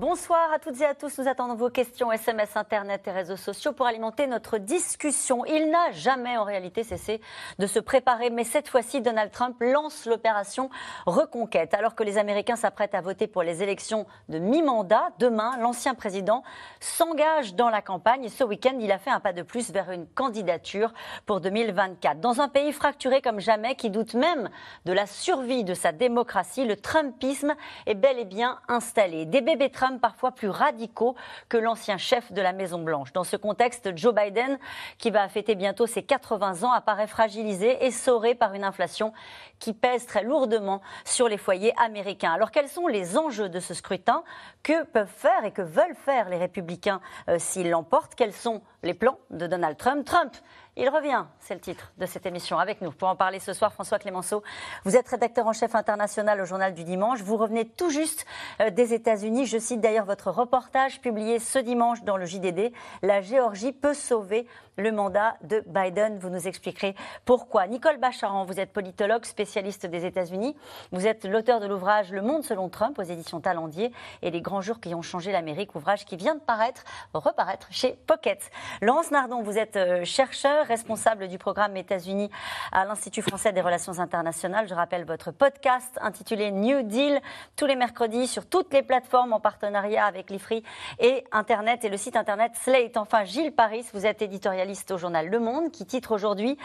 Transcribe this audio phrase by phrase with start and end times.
[0.00, 1.18] Bonsoir à toutes et à tous.
[1.18, 5.44] Nous attendons vos questions SMS, Internet et réseaux sociaux pour alimenter notre discussion.
[5.44, 7.20] Il n'a jamais en réalité cessé
[7.58, 10.70] de se préparer, mais cette fois-ci, Donald Trump lance l'opération
[11.04, 11.74] Reconquête.
[11.74, 16.44] Alors que les Américains s'apprêtent à voter pour les élections de mi-mandat, demain, l'ancien président
[16.80, 19.90] s'engage dans la campagne et ce week-end, il a fait un pas de plus vers
[19.90, 20.94] une candidature
[21.26, 22.20] pour 2024.
[22.20, 24.48] Dans un pays fracturé comme jamais, qui doute même
[24.86, 27.54] de la survie de sa démocratie, le Trumpisme
[27.84, 29.26] est bel et bien installé.
[29.26, 31.16] Des bébés Trump parfois plus radicaux
[31.48, 33.12] que l'ancien chef de la Maison-Blanche.
[33.12, 34.58] Dans ce contexte, Joe Biden,
[34.98, 39.12] qui va fêter bientôt ses 80 ans, apparaît fragilisé et sauré par une inflation
[39.58, 42.32] qui pèse très lourdement sur les foyers américains.
[42.32, 44.22] Alors quels sont les enjeux de ce scrutin?
[44.62, 48.14] Que peuvent faire et que veulent faire les républicains euh, s'ils l'emportent?
[48.14, 50.04] Quels sont les plans de Donald Trump?
[50.04, 50.34] Trump
[50.80, 52.90] il revient, c'est le titre de cette émission, avec nous.
[52.90, 54.42] Pour en parler ce soir, François Clémenceau,
[54.86, 57.20] vous êtes rédacteur en chef international au Journal du Dimanche.
[57.20, 58.24] Vous revenez tout juste
[58.60, 59.44] euh, des États-Unis.
[59.44, 62.72] Je cite d'ailleurs votre reportage publié ce dimanche dans le JDD.
[63.02, 64.46] La Géorgie peut sauver
[64.78, 66.18] le mandat de Biden.
[66.18, 66.94] Vous nous expliquerez
[67.26, 67.66] pourquoi.
[67.66, 70.56] Nicole Bacharan, vous êtes politologue, spécialiste des États-Unis.
[70.92, 74.62] Vous êtes l'auteur de l'ouvrage Le Monde selon Trump aux éditions Talendier et les grands
[74.62, 78.50] jours qui ont changé l'Amérique, ouvrage qui vient de paraître, reparaître chez Pocket.
[78.80, 82.30] Laurence Nardon, vous êtes euh, chercheur, responsable du programme États-Unis
[82.70, 84.68] à l'Institut français des relations internationales.
[84.68, 87.20] Je rappelle votre podcast intitulé New Deal
[87.56, 90.62] tous les mercredis sur toutes les plateformes en partenariat avec l'IFRI
[91.00, 92.96] et Internet et le site Internet Slate.
[92.96, 96.56] Enfin, Gilles Paris, vous êtes éditorialiste au journal Le Monde, qui titre aujourd'hui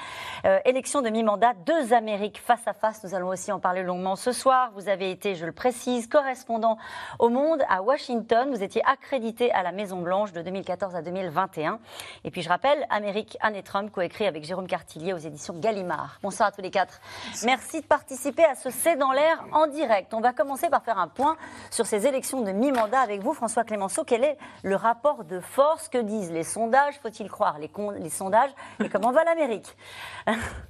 [0.46, 3.04] euh, Élection de mi-mandat, deux Amériques face à face.
[3.04, 4.70] Nous allons aussi en parler longuement ce soir.
[4.76, 6.78] Vous avez été, je le précise, correspondant
[7.18, 8.52] au Monde à Washington.
[8.52, 11.80] Vous étiez accrédité à la Maison-Blanche de 2014 à 2021.
[12.24, 16.20] Et puis je rappelle, Amérique, Anne Trump, coécrit avec Jérôme Cartillier aux éditions Gallimard.
[16.22, 17.00] Bonsoir à tous les quatre.
[17.44, 20.14] Merci de participer à ce C'est dans l'air en direct.
[20.14, 21.38] On va commencer par faire un point
[21.72, 24.04] sur ces élections de mi-mandat avec vous, François Clémenceau.
[24.06, 27.00] Quel est le rapport de force Que disent les sondages?
[27.02, 28.52] Faut-il croire les, sondages?
[28.84, 29.76] Et comment va l'Amérique?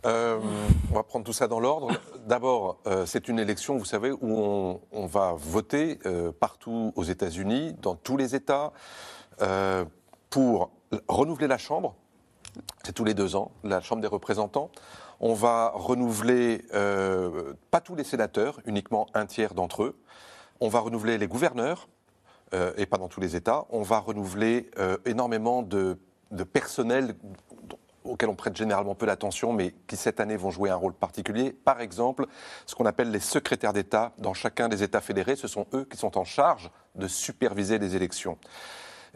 [0.06, 0.40] Euh,
[0.92, 1.92] On va prendre tout ça dans l'ordre.
[2.26, 7.76] D'abord, euh, c'est une élection, vous savez, où on, va voter euh, partout aux États-Unis,
[7.82, 8.72] dans tous les États,
[10.30, 10.72] pour
[11.08, 11.96] renouveler la Chambre.
[12.84, 14.70] C'est tous les deux ans, la Chambre des représentants.
[15.20, 16.66] On va renouveler,
[17.72, 20.00] pas tous les sénateurs, uniquement un tiers d'entre eux.
[20.60, 21.88] On va renouveler les gouverneurs,
[22.78, 23.66] et pas dans tous les États.
[23.70, 24.70] On va renouveler
[25.06, 25.98] énormément de
[26.32, 27.16] de personnel
[28.04, 31.52] auxquels on prête généralement peu d'attention, mais qui cette année vont jouer un rôle particulier.
[31.52, 32.28] Par exemple,
[32.68, 35.98] ce qu'on appelle les secrétaires d'État dans chacun des États fédérés, ce sont eux qui
[35.98, 38.38] sont en charge de superviser les élections.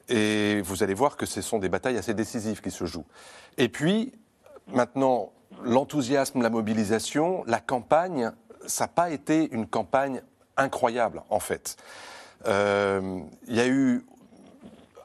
[0.09, 3.05] Et vous allez voir que ce sont des batailles assez décisives qui se jouent.
[3.57, 4.11] Et puis,
[4.67, 5.31] maintenant,
[5.63, 8.31] l'enthousiasme, la mobilisation, la campagne,
[8.65, 10.21] ça n'a pas été une campagne
[10.57, 11.77] incroyable, en fait.
[12.47, 14.05] Euh, il y a eu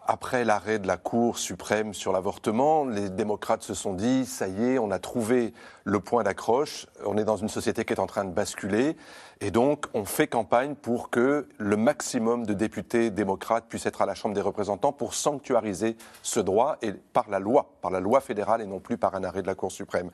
[0.07, 4.65] après l'arrêt de la Cour suprême sur l'avortement, les démocrates se sont dit, ça y
[4.65, 5.55] est, on a trouvé
[5.85, 8.97] le point d'accroche, on est dans une société qui est en train de basculer,
[9.41, 14.07] et donc on fait campagne pour que le maximum de députés démocrates puissent être à
[14.07, 18.21] la Chambre des représentants pour sanctuariser ce droit, et par la loi, par la loi
[18.21, 20.11] fédérale et non plus par un arrêt de la Cour suprême.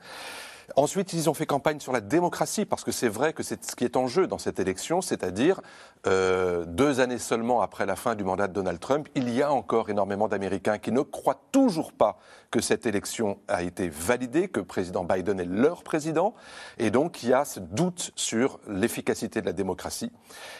[0.75, 3.75] Ensuite, ils ont fait campagne sur la démocratie, parce que c'est vrai que c'est ce
[3.75, 5.61] qui est en jeu dans cette élection, c'est-à-dire
[6.07, 9.51] euh, deux années seulement après la fin du mandat de Donald Trump, il y a
[9.51, 12.17] encore énormément d'Américains qui ne croient toujours pas
[12.49, 16.33] que cette élection a été validée, que président Biden est leur président,
[16.77, 20.11] et donc il y a ce doute sur l'efficacité de la démocratie.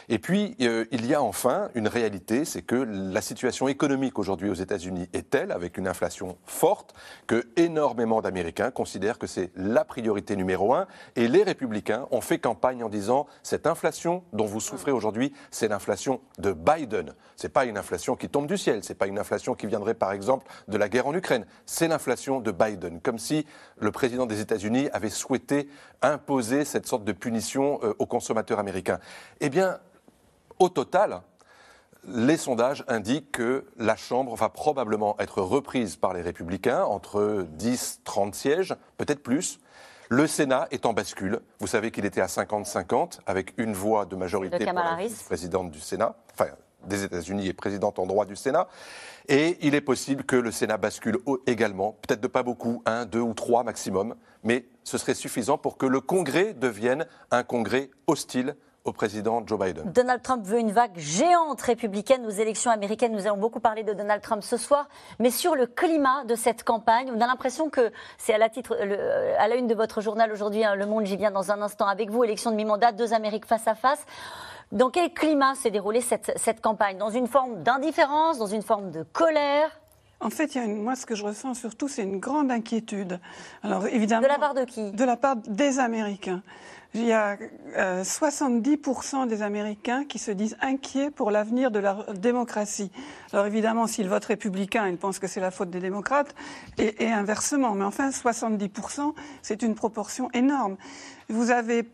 [0.10, 4.50] Et puis, euh, il y a enfin une réalité, c'est que la situation économique aujourd'hui
[4.50, 6.94] aux États-Unis est telle, avec une inflation forte,
[7.28, 10.01] que énormément d'Américains considèrent que c'est la priorité
[10.36, 14.92] numéro un, et les républicains ont fait campagne en disant cette inflation dont vous souffrez
[14.92, 17.14] aujourd'hui, c'est l'inflation de Biden.
[17.36, 20.12] C'est pas une inflation qui tombe du ciel, c'est pas une inflation qui viendrait par
[20.12, 23.46] exemple de la guerre en Ukraine c'est l'inflation de Biden, comme si
[23.78, 25.70] le président des États-Unis avait souhaité
[26.02, 29.00] imposer cette sorte de punition euh, aux consommateurs américains.
[29.40, 29.80] Eh bien,
[30.60, 31.22] au total,
[32.08, 38.02] les sondages indiquent que la Chambre va probablement être reprise par les républicains, entre 10,
[38.04, 39.60] 30 sièges, peut-être plus.
[40.12, 41.40] Le Sénat est en bascule.
[41.62, 45.80] Vous savez qu'il était à 50-50, avec une voix de majorité pour la présidente du
[45.80, 46.50] Sénat, enfin
[46.86, 48.68] des États-Unis et présidente en droit du Sénat.
[49.30, 51.18] Et il est possible que le Sénat bascule
[51.48, 55.78] également, peut-être de pas beaucoup, un, deux ou trois maximum, mais ce serait suffisant pour
[55.78, 59.92] que le Congrès devienne un Congrès hostile au président Joe Biden.
[59.92, 63.12] Donald Trump veut une vague géante républicaine aux élections américaines.
[63.12, 64.88] Nous allons beaucoup parler de Donald Trump ce soir,
[65.20, 68.76] mais sur le climat de cette campagne, on a l'impression que c'est à la titre,
[69.38, 71.06] à la une de votre journal aujourd'hui, hein, Le Monde.
[71.06, 72.24] J'y viens dans un instant avec vous.
[72.24, 74.04] Élection de mi-mandat, deux Amériques face à face.
[74.72, 76.98] Dans quel climat s'est déroulée cette, cette campagne?
[76.98, 79.70] Dans une forme d'indifférence, dans une forme de colère?
[80.22, 83.20] En fait, il y a moi, ce que je ressens surtout, c'est une grande inquiétude.
[83.64, 84.22] Alors, évidemment.
[84.22, 84.92] De la part de qui?
[84.92, 86.42] De la part des Américains.
[86.94, 87.38] Il y a
[87.78, 92.92] 70% euh, des Américains qui se disent inquiets pour l'avenir de la démocratie.
[93.32, 96.36] Alors évidemment, s'ils votent républicain, ils pensent que c'est la faute des démocrates,
[96.78, 97.74] et, et inversement.
[97.76, 100.76] Mais enfin, 70%, c'est une proportion énorme.
[101.30, 101.90] Vous avez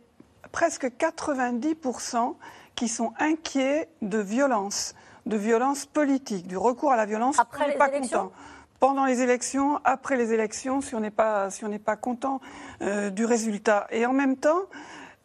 [0.52, 2.36] presque 90%
[2.76, 4.96] qui sont inquiets de violence
[5.28, 7.38] de violence politique, du recours à la violence.
[7.40, 8.32] Après les pas élections?
[8.80, 12.40] Pendant les élections, après les élections, si on n'est pas, si pas content
[12.82, 13.88] euh, du résultat.
[13.92, 14.62] Et en même temps,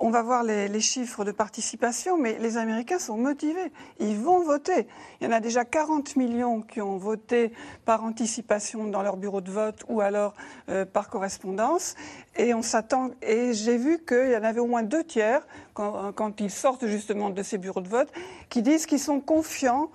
[0.04, 3.72] on va voir les, chiffres de participation, mais les Américains sont motivés.
[4.00, 4.88] Ils vont voter.
[5.20, 7.52] Il y en a déjà 40 millions qui ont voté
[7.84, 10.34] par anticipation dans leur bureau de vote ou alors
[10.68, 11.94] euh, par correspondance.
[12.36, 13.10] Et on s'attend.
[13.22, 16.86] Et j'ai vu qu'il y en avait au moins deux tiers, quand, quand ils sortent
[16.86, 18.10] justement de ces bureaux de vote,
[18.48, 19.88] qui disent qu'ils sont confiants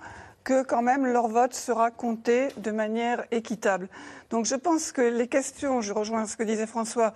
[0.44, 3.88] que quand même leur vote sera compté de manière équitable.
[4.30, 7.12] Donc je pense que les questions, je rejoins ce que disait François,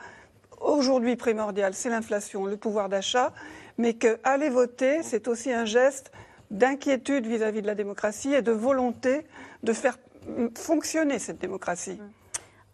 [0.60, 3.32] aujourd'hui primordial, c'est l'inflation, le pouvoir d'achat,
[3.78, 6.12] mais qu'aller voter, c'est aussi un geste
[6.50, 9.26] d'inquiétude vis-à-vis de la démocratie et de volonté
[9.62, 9.98] de faire
[10.54, 11.98] fonctionner cette démocratie.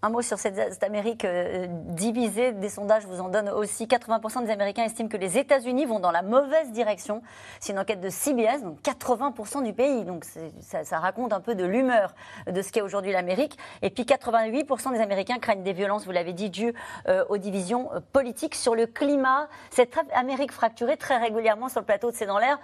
[0.00, 2.52] Un mot sur cette, Amérique euh, divisée.
[2.52, 3.86] Des sondages vous en donnent aussi.
[3.86, 7.20] 80% des Américains estiment que les États-Unis vont dans la mauvaise direction.
[7.58, 10.04] C'est une enquête de CBS, donc 80% du pays.
[10.04, 10.24] Donc
[10.60, 12.14] ça, raconte un peu de l'humeur
[12.46, 13.58] de ce qu'est aujourd'hui l'Amérique.
[13.82, 16.74] Et puis 88% des Américains craignent des violences, vous l'avez dit, dues
[17.08, 18.54] euh, aux divisions euh, politiques.
[18.54, 22.60] Sur le climat, cette Amérique fracturée très régulièrement sur le plateau de C'est dans l'air.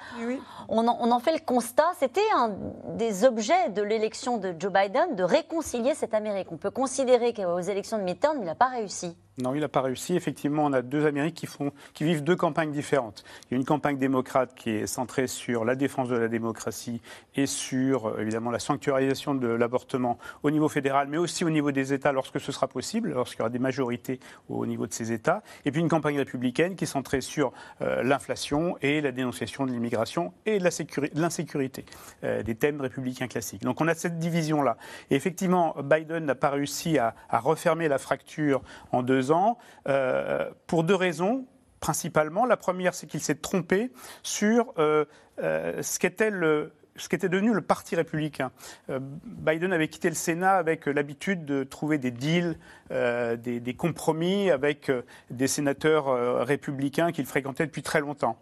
[0.68, 1.90] On, on, en fait le constat.
[1.98, 2.52] C'était un
[2.90, 6.52] des objets de l'élection de Joe Biden de réconcilier cette Amérique.
[6.52, 9.16] On peut considérer aux élections de mi-terme, il n'a pas réussi.
[9.38, 10.14] Non, il n'a pas réussi.
[10.14, 11.44] Effectivement, on a deux Amériques
[11.92, 13.24] qui, vivent deux campagnes différentes.
[13.44, 17.02] Il y a une campagne démocrate qui est centrée sur la défense de la démocratie
[17.34, 21.72] et sur, euh, évidemment, la sanctuarisation de l'avortement au niveau fédéral, mais aussi au niveau
[21.72, 25.10] des États lorsque ce sera possible, lorsqu'il y aura des majorités au niveau de ces
[25.10, 25.42] États.
[25.64, 29.72] Et puis une campagne républicaine qui est centrée sur euh, l'inflation et la dénonciation de
[29.72, 31.84] l'immigration et de l'insécurité,
[32.22, 33.62] euh, des thèmes républicains classiques.
[33.62, 34.76] Donc on a cette division-là.
[35.10, 40.50] Et effectivement, Biden n'a pas réussi à, à refermer la fracture en deux ans, euh,
[40.66, 41.46] pour deux raisons
[41.80, 42.46] principalement.
[42.46, 43.92] La première, c'est qu'il s'est trompé
[44.22, 45.04] sur euh,
[45.42, 48.52] euh, ce qu'était le, ce devenu le Parti républicain.
[48.88, 52.56] Biden avait quitté le Sénat avec l'habitude de trouver des deals,
[52.90, 54.90] des, compromis avec
[55.30, 58.38] des sénateurs républicains qu'il fréquentait depuis très longtemps.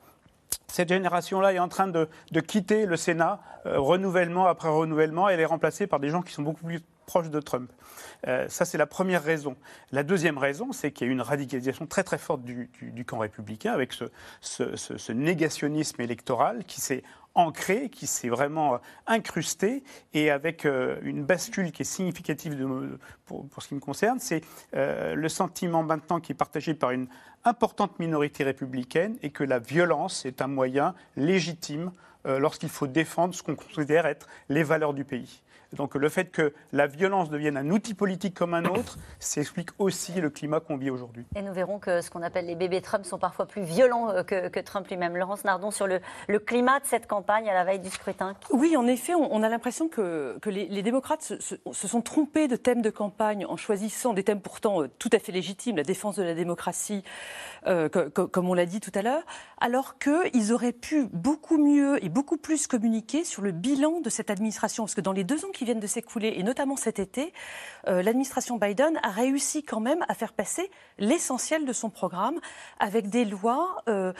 [0.69, 5.41] Cette génération-là est en train de, de quitter le Sénat, renouvellement après renouvellement, et elle
[5.41, 6.83] est remplacée par des gens qui sont beaucoup plus
[7.21, 7.71] de Trump.
[8.27, 9.57] Euh, ça, c'est la première raison.
[9.91, 12.71] La deuxième raison, c'est qu'il y a eu une radicalisation très très forte du,
[13.07, 17.03] camp républicain avec ce, négationnisme électoral qui s'est
[17.35, 19.83] ancré, qui s'est vraiment euh, incrusté,
[20.13, 22.57] et avec euh, une bascule qui est significative
[23.27, 24.43] pour, ce qui me concerne, c'est
[24.73, 27.09] le sentiment maintenant qui est partagé par une
[27.45, 31.91] importante minorité républicaine et que la violence est un moyen légitime
[32.25, 35.43] lorsqu'il faut défendre ce qu'on considère être les valeurs du pays.
[35.73, 39.71] Donc le fait que la violence devienne un outil politique comme un autre, ça explique
[39.79, 41.25] aussi le climat qu'on vit aujourd'hui.
[41.35, 44.23] Et nous verrons que ce qu'on appelle les bébés Trump sont parfois plus violents euh,
[44.23, 45.17] que, Trump lui-même.
[45.17, 46.01] Laurence Nardon, sur le,
[46.39, 48.35] climat de cette campagne à la veille du scrutin.
[48.51, 52.91] Oui, en effet, on, a l'impression que, les, démocrates se, sont trompés de thèmes de
[52.91, 56.35] campagne en choisissant des thèmes pourtant euh, tout à fait légitimes, la défense de la
[56.35, 57.03] démocratie,
[57.67, 59.23] euh, comme on l'a dit tout à l'heure,
[59.61, 64.31] alors qu'ils auraient pu beaucoup mieux et beaucoup plus communiquer sur le bilan de cette
[64.31, 64.85] administration.
[64.85, 67.33] Parce que dans les deux ans qui viennent de s'écouler, et notamment cet été,
[67.89, 72.41] euh, l'administration Biden a réussi quand même à faire passer l'essentiel de son programme
[72.79, 74.13] avec des lois euh,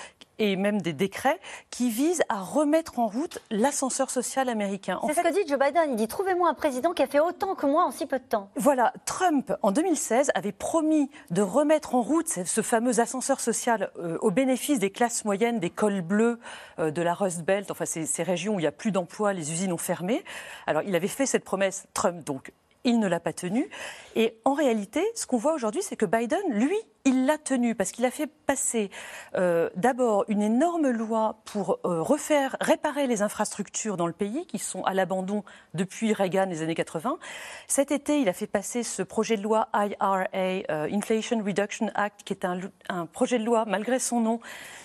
[0.43, 1.39] et même des décrets
[1.71, 5.01] qui visent à remettre en route l'ascenseur social américain.
[5.07, 5.91] C'est ce que dit Joe Biden.
[5.91, 8.25] Il dit Trouvez-moi un président qui a fait autant que moi en si peu de
[8.25, 8.51] temps.
[8.57, 14.19] Voilà, Trump, en 2016, avait promis de remettre en route ce fameux ascenseur social euh,
[14.21, 16.41] au bénéfice des classes moyennes, des cols bleus,
[16.79, 19.53] de la Rust Belt, enfin ces, ces régions où il n'y a plus d'emplois, les
[19.53, 20.25] usines ont fermé.
[20.67, 22.53] Alors il avait fait cette promesse, Trump, donc
[22.85, 23.69] il ne l'a pas tenue.
[24.17, 27.91] Et en réalité, ce qu'on voit aujourd'hui, c'est que Biden, lui, il l'a tenu parce
[27.91, 28.91] qu'il a fait passer
[29.35, 34.59] euh, d'abord une énorme loi pour euh, refaire, réparer les infrastructures dans le pays qui
[34.59, 35.43] sont à l'abandon
[35.75, 37.19] depuis Reagan les années 80.
[37.67, 42.23] Cet été, il a fait passer ce projet de loi IRA, euh, Inflation Reduction Act,
[42.25, 42.61] qui est un,
[43.07, 44.41] projet de loi, malgré son nom,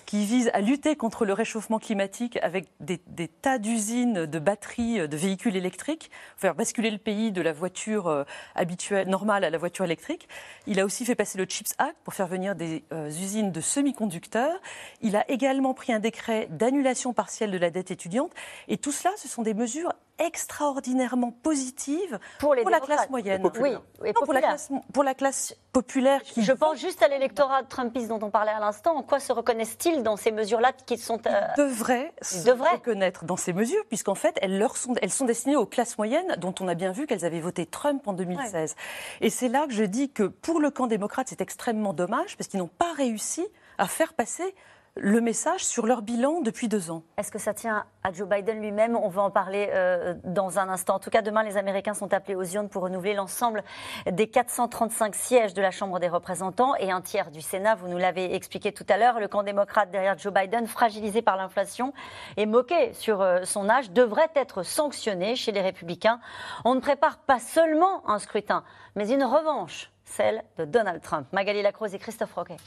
[0.05, 5.07] qui vise à lutter contre le réchauffement climatique avec des, des tas d'usines de batteries
[5.07, 9.85] de véhicules électriques, faire basculer le pays de la voiture habituelle, normale à la voiture
[9.85, 10.27] électrique.
[10.65, 13.59] Il a aussi fait passer le CHIPS Act pour faire venir des euh, usines de
[13.59, 14.61] semi-conducteurs.
[15.01, 18.31] Il a également pris un décret d'annulation partielle de la dette étudiante.
[18.69, 23.41] Et tout cela, ce sont des mesures extraordinairement positives pour, la classe moyenne.
[23.59, 23.71] Oui,
[24.13, 26.21] pour, la classe, pour la classe populaire.
[26.23, 28.95] Qui Je pense juste à l'électorat trumpiste dont on parlait à l'instant.
[28.95, 31.41] En quoi se reconnaissent-ils dans ces mesures-là qui sont euh...
[31.57, 35.55] Ils devraient se reconnaître dans ces mesures, puisqu'en fait, elles, leur sont, elles sont destinées
[35.55, 38.75] aux classes moyennes, dont on a bien vu qu'elles avaient voté Trump en 2016.
[39.21, 42.47] Et c'est là que je dis que pour le camp démocrate, c'est extrêmement dommage, parce
[42.47, 43.45] qu'ils n'ont pas réussi
[43.77, 44.55] à faire passer
[44.99, 47.03] le message sur leur bilan depuis deux ans.
[47.17, 48.95] Est-ce que ça tient à Joe Biden lui-même?
[48.95, 50.95] On va en parler euh, dans un instant.
[50.95, 53.63] En tout cas, demain, les Américains sont appelés aux urnes pour renouveler l'ensemble
[54.09, 57.75] des 435 sièges de la Chambre des représentants et un tiers du Sénat.
[57.75, 59.19] Vous nous l'avez expliqué tout à l'heure.
[59.19, 61.93] Le camp démocrate derrière Joe Biden, fragilisé par l'inflation
[62.37, 66.19] et moqué sur euh, son âge, devrait être sanctionné chez les républicains.
[66.65, 68.63] On ne prépare pas seulement un scrutin,
[68.95, 71.27] mais une revanche, celle de Donald Trump.
[71.31, 72.57] Magali Lacroze et Christophe Roquet.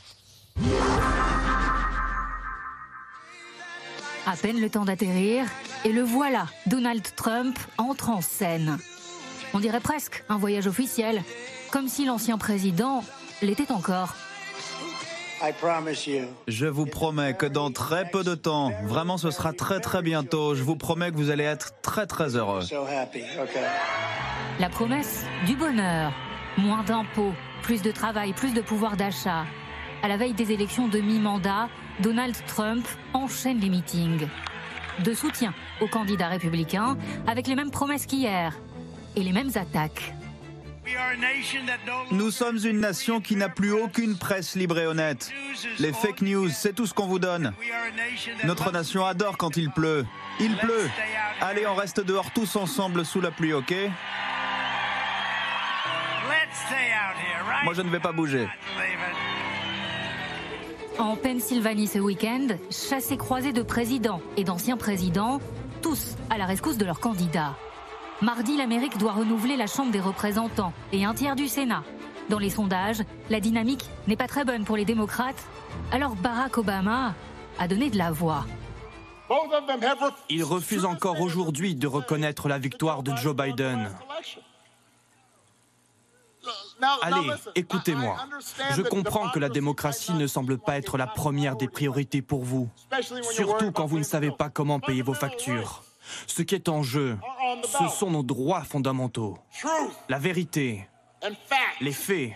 [4.31, 5.45] À peine le temps d'atterrir,
[5.85, 8.79] et le voilà, Donald Trump entre en scène.
[9.55, 11.25] On dirait presque un voyage officiel,
[11.73, 13.03] comme si l'ancien président
[13.43, 14.15] l'était encore.
[16.47, 20.55] Je vous promets que dans très peu de temps, vraiment ce sera très très bientôt,
[20.55, 22.63] je vous promets que vous allez être très très heureux.
[24.61, 26.13] La promesse du bonheur,
[26.57, 27.35] moins d'impôts,
[27.65, 29.45] plus de travail, plus de pouvoir d'achat.
[30.05, 31.69] À la veille des élections de mi-mandat,
[32.03, 34.27] Donald Trump enchaîne les meetings.
[35.05, 38.59] De soutien aux candidats républicains, avec les mêmes promesses qu'hier
[39.17, 40.15] et les mêmes attaques.
[42.11, 45.31] Nous sommes une nation qui n'a plus aucune presse libre et honnête.
[45.79, 47.53] Les fake news, c'est tout ce qu'on vous donne.
[48.45, 50.07] Notre nation adore quand il pleut.
[50.41, 50.91] Il pleut.
[51.41, 53.75] Allez, on reste dehors tous ensemble sous la pluie, ok?
[57.65, 58.49] Moi, je ne vais pas bouger.
[61.01, 65.41] En Pennsylvanie ce week-end, chassé croisé de présidents et d'anciens présidents,
[65.81, 67.57] tous à la rescousse de leurs candidats.
[68.21, 71.85] Mardi, l'Amérique doit renouveler la Chambre des représentants et un tiers du Sénat.
[72.29, 75.43] Dans les sondages, la dynamique n'est pas très bonne pour les démocrates,
[75.91, 77.15] alors Barack Obama
[77.59, 78.45] a donné de la voix.
[80.29, 83.89] Il refuse encore aujourd'hui de reconnaître la victoire de Joe Biden.
[87.03, 88.17] Allez, écoutez-moi.
[88.77, 92.69] Je comprends que la démocratie ne semble pas être la première des priorités pour vous,
[93.33, 95.83] surtout quand vous ne savez pas comment payer vos factures.
[96.27, 97.19] Ce qui est en jeu,
[97.63, 99.39] ce sont nos droits fondamentaux.
[100.09, 100.89] La vérité,
[101.81, 102.33] les faits,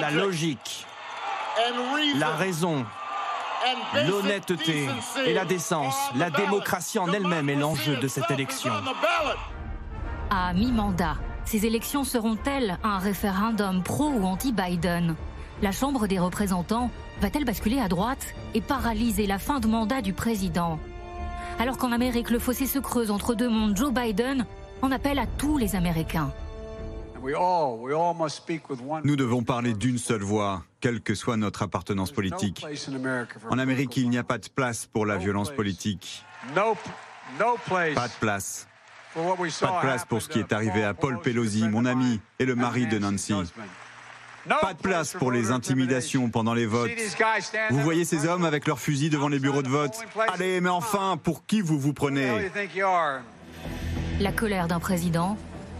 [0.00, 0.86] la logique,
[2.16, 2.84] la raison,
[3.94, 4.88] l'honnêteté
[5.26, 5.96] et la décence.
[6.16, 8.72] La démocratie en elle-même est l'enjeu de cette élection.
[10.30, 11.16] À mi-mandat,
[11.50, 15.16] ces élections seront-elles un référendum pro ou anti-Biden?
[15.62, 20.12] La Chambre des représentants va-t-elle basculer à droite et paralyser la fin de mandat du
[20.12, 20.78] président?
[21.58, 24.46] Alors qu'en Amérique, le fossé se creuse entre deux mondes, Joe Biden
[24.80, 26.32] en appelle à tous les Américains.
[29.02, 32.64] Nous devons parler d'une seule voix, quelle que soit notre appartenance politique.
[33.50, 36.24] En Amérique, il n'y a pas de place pour la violence politique.
[36.54, 38.68] Pas de place.
[39.14, 42.54] Pas de place pour ce qui est arrivé à Paul Pelosi, mon ami, et le
[42.54, 43.34] mari de Nancy.
[44.48, 46.90] Pas de place pour les intimidations pendant les votes.
[47.70, 49.94] Vous voyez ces hommes avec leurs fusils devant les bureaux de vote
[50.32, 52.50] Allez, mais enfin, pour qui vous vous prenez?
[54.20, 55.36] La colère d'un président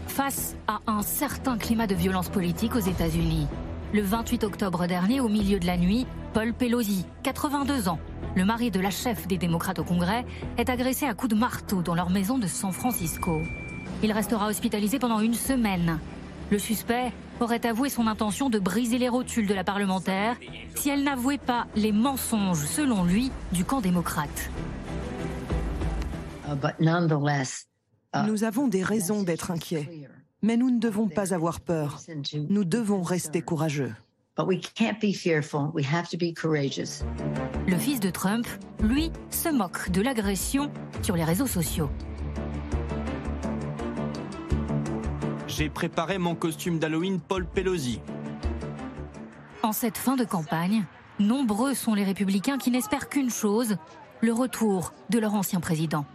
[0.07, 3.47] face à un certain climat de violence politique aux États-Unis.
[3.93, 7.99] Le 28 octobre dernier, au milieu de la nuit, Paul Pelosi, 82 ans,
[8.35, 10.25] le mari de la chef des démocrates au Congrès,
[10.57, 13.41] est agressé à coups de marteau dans leur maison de San Francisco.
[14.03, 15.99] Il restera hospitalisé pendant une semaine.
[16.49, 20.37] Le suspect aurait avoué son intention de briser les rotules de la parlementaire
[20.75, 24.49] si elle n'avouait pas les mensonges, selon lui, du camp démocrate.
[26.47, 30.09] Uh, uh, nous avons des raisons d'être inquiets,
[30.41, 31.99] mais nous ne devons pas avoir peur.
[32.49, 33.93] Nous devons rester courageux.
[37.67, 38.47] Le fils de Trump,
[38.81, 40.71] lui, se moque de l'agression
[41.01, 41.89] sur les réseaux sociaux.
[45.47, 47.99] J'ai préparé mon costume d'Halloween Paul Pelosi.
[49.63, 50.85] En cette fin de campagne,
[51.19, 53.75] nombreux sont les républicains qui n'espèrent qu'une chose,
[54.21, 56.05] le retour de leur ancien président.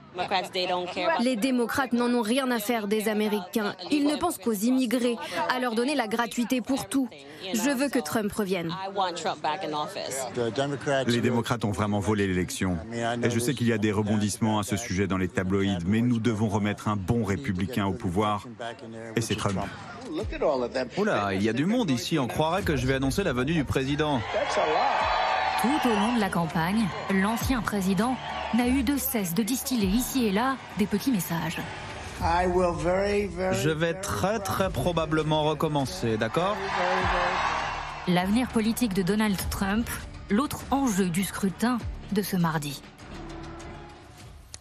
[1.20, 3.74] Les démocrates n'en ont rien à faire des Américains.
[3.90, 5.16] Ils ne pensent qu'aux immigrés,
[5.54, 7.08] à leur donner la gratuité pour tout.
[7.52, 8.74] Je veux que Trump revienne.
[11.06, 12.78] Les démocrates ont vraiment volé l'élection.
[13.22, 16.00] Et je sais qu'il y a des rebondissements à ce sujet dans les tabloïds, mais
[16.00, 18.44] nous devons remettre un bon républicain au pouvoir.
[19.16, 19.58] Et c'est Trump.
[20.96, 22.18] Oula, il y a du monde ici.
[22.18, 24.20] On croirait que je vais annoncer la venue du président.
[25.62, 28.16] Tout au long de la campagne, l'ancien président
[28.54, 31.60] n'a eu de cesse de distiller ici et là des petits messages.
[32.20, 36.56] Je vais très très probablement recommencer, d'accord
[38.08, 39.88] L'avenir politique de Donald Trump,
[40.30, 41.78] l'autre enjeu du scrutin
[42.12, 42.80] de ce mardi.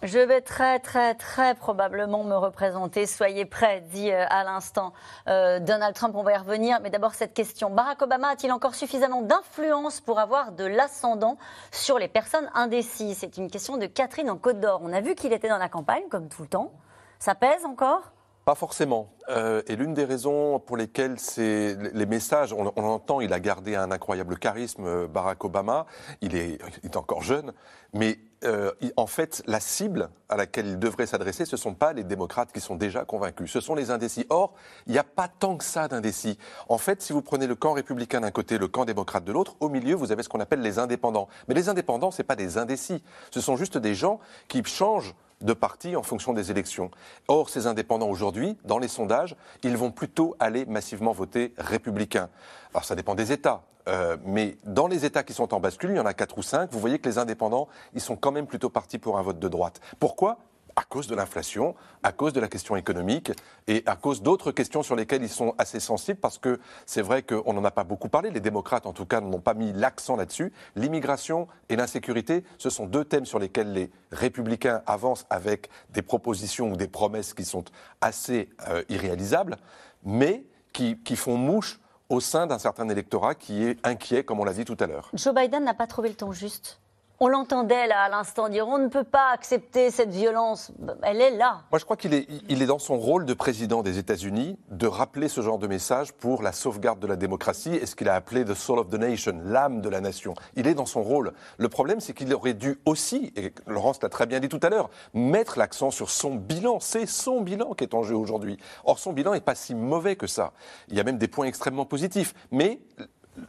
[0.04, 3.06] Je vais très, très, très probablement me représenter.
[3.06, 4.94] Soyez prêts, dit euh, à l'instant
[5.28, 6.14] euh, Donald Trump.
[6.16, 6.80] On va y revenir.
[6.82, 7.70] Mais d'abord, cette question.
[7.70, 11.38] Barack Obama a-t-il encore suffisamment d'influence pour avoir de l'ascendant
[11.72, 13.20] sur les personnes indécises?
[13.20, 14.82] C'est une question de Catherine en Côte d'Or.
[14.84, 16.74] On a vu qu'il était dans la campagne, comme tout le temps.
[17.18, 18.12] Ça pèse encore?
[18.44, 19.10] Pas forcément.
[19.30, 23.40] Euh, et l'une des raisons pour lesquelles c'est les messages, on, on, entend, il a
[23.40, 25.88] gardé un incroyable charisme, Barack Obama.
[26.22, 27.54] Il est, il est encore jeune,
[27.94, 31.94] mais euh, en fait, la cible à laquelle il devrait s'adresser, ce ne sont pas
[31.94, 34.26] les démocrates qui sont déjà convaincus, ce sont les indécis.
[34.30, 34.54] Or,
[34.88, 36.38] il n'y a pas tant que ça d'indécis.
[36.70, 39.56] En fait, si vous prenez le camp républicain d'un côté, le camp démocrate de l'autre,
[39.60, 41.28] au milieu, vous avez ce qu'on appelle les indépendants.
[41.48, 43.04] Mais les indépendants, ce pas des indécis.
[43.32, 46.92] Ce sont juste des gens qui changent de parti en fonction des élections.
[47.28, 52.30] Or, ces indépendants aujourd'hui, dans les sondages, ils vont plutôt aller massivement voter républicain.
[52.74, 53.64] Alors, ça dépend des États.
[53.88, 56.44] Euh, mais dans les États qui sont en bascule, il y en a quatre ou
[56.44, 59.40] cinq, vous voyez que les indépendants, ils sont quand même plutôt partis pour un vote
[59.40, 59.80] de droite.
[60.00, 60.40] Pourquoi?
[60.78, 61.74] À cause de l'inflation,
[62.04, 63.32] à cause de la question économique
[63.68, 67.24] et à cause d'autres questions sur lesquelles ils sont assez sensibles parce que c'est vrai
[67.24, 70.18] qu'on n'en a pas beaucoup parlé, les démocrates en tout cas n'ont pas mis l'accent
[70.18, 70.52] là-dessus.
[70.76, 76.70] L'immigration et l'insécurité, ce sont deux thèmes sur lesquels les républicains avancent avec des propositions
[76.72, 77.64] ou des promesses qui sont
[78.02, 79.56] assez euh, irréalisables,
[80.04, 84.54] mais qui font mouche au sein d'un certain électorat qui est inquiet, comme on l'a
[84.54, 85.10] dit tout à l'heure.
[85.14, 86.80] Joe Biden n'a pas trouvé le ton juste.
[87.22, 90.74] On l'entendait là à l'instant dire on ne peut pas accepter cette violence.
[91.02, 91.62] Elle est là.
[91.72, 95.30] Moi, je crois qu'il est, est dans son rôle de président des États-Unis de rappeler
[95.30, 98.44] ce genre de message pour la sauvegarde de la démocratie et ce qu'il a appelé
[98.44, 100.34] the soul of the nation, l'âme de la nation.
[100.58, 101.32] Il est dans son rôle.
[101.58, 104.70] Le problème, c'est qu'il aurait dû aussi, et Laurence l'a très bien dit tout à
[104.70, 106.82] l'heure, mettre l'accent sur son bilan.
[106.82, 108.58] C'est son bilan qui est en jeu aujourd'hui.
[108.84, 110.52] Or, son bilan n'est pas si mauvais que ça.
[110.90, 112.34] Il y a même des points extrêmement positifs.
[112.52, 112.82] Mais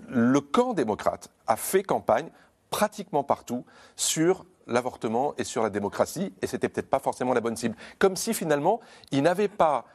[0.08, 2.30] le camp démocrate a fait campagne
[2.70, 3.64] pratiquement partout
[3.96, 7.76] sur l'avortement et sur la démocratie, et c'était peut-être pas forcément la bonne cible.
[7.98, 8.80] Comme si finalement,
[9.12, 9.86] il n'avait pas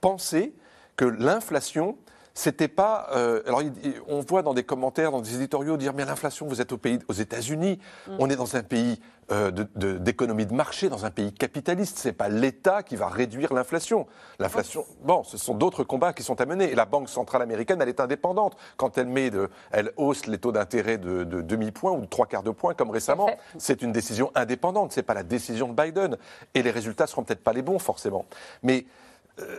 [0.00, 0.54] pensé
[0.96, 1.96] que l'inflation
[2.36, 3.08] c'était pas.
[3.12, 3.62] Euh, alors,
[4.08, 6.98] on voit dans des commentaires, dans des éditoriaux dire mais l'inflation, vous êtes au pays,
[7.08, 8.16] aux États-Unis, mm.
[8.18, 9.00] on est dans un pays
[9.32, 11.96] euh, d'économie de, marché, dans un pays capitaliste.
[11.96, 14.06] C'est pas l'État qui va réduire l'inflation.
[14.38, 16.70] L'inflation, bon, ce sont d'autres combats qui sont à mener.
[16.70, 20.36] Et la Banque centrale américaine, elle est indépendante quand elle met, de, elle hausse les
[20.36, 23.30] taux d'intérêt de, demi point ou de trois quarts de point comme récemment.
[23.56, 24.92] C'est une décision indépendante.
[24.92, 26.18] C'est pas la décision de Biden.
[26.52, 28.26] Et les résultats seront peut-être pas les bons forcément.
[28.62, 28.84] Mais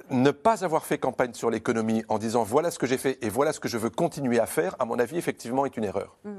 [0.10, 3.30] ne pas avoir fait campagne sur l'économie en disant voilà ce que j'ai fait et
[3.30, 6.18] voilà ce que je veux continuer à faire, à mon avis, effectivement, est une erreur.
[6.24, 6.32] Mmh.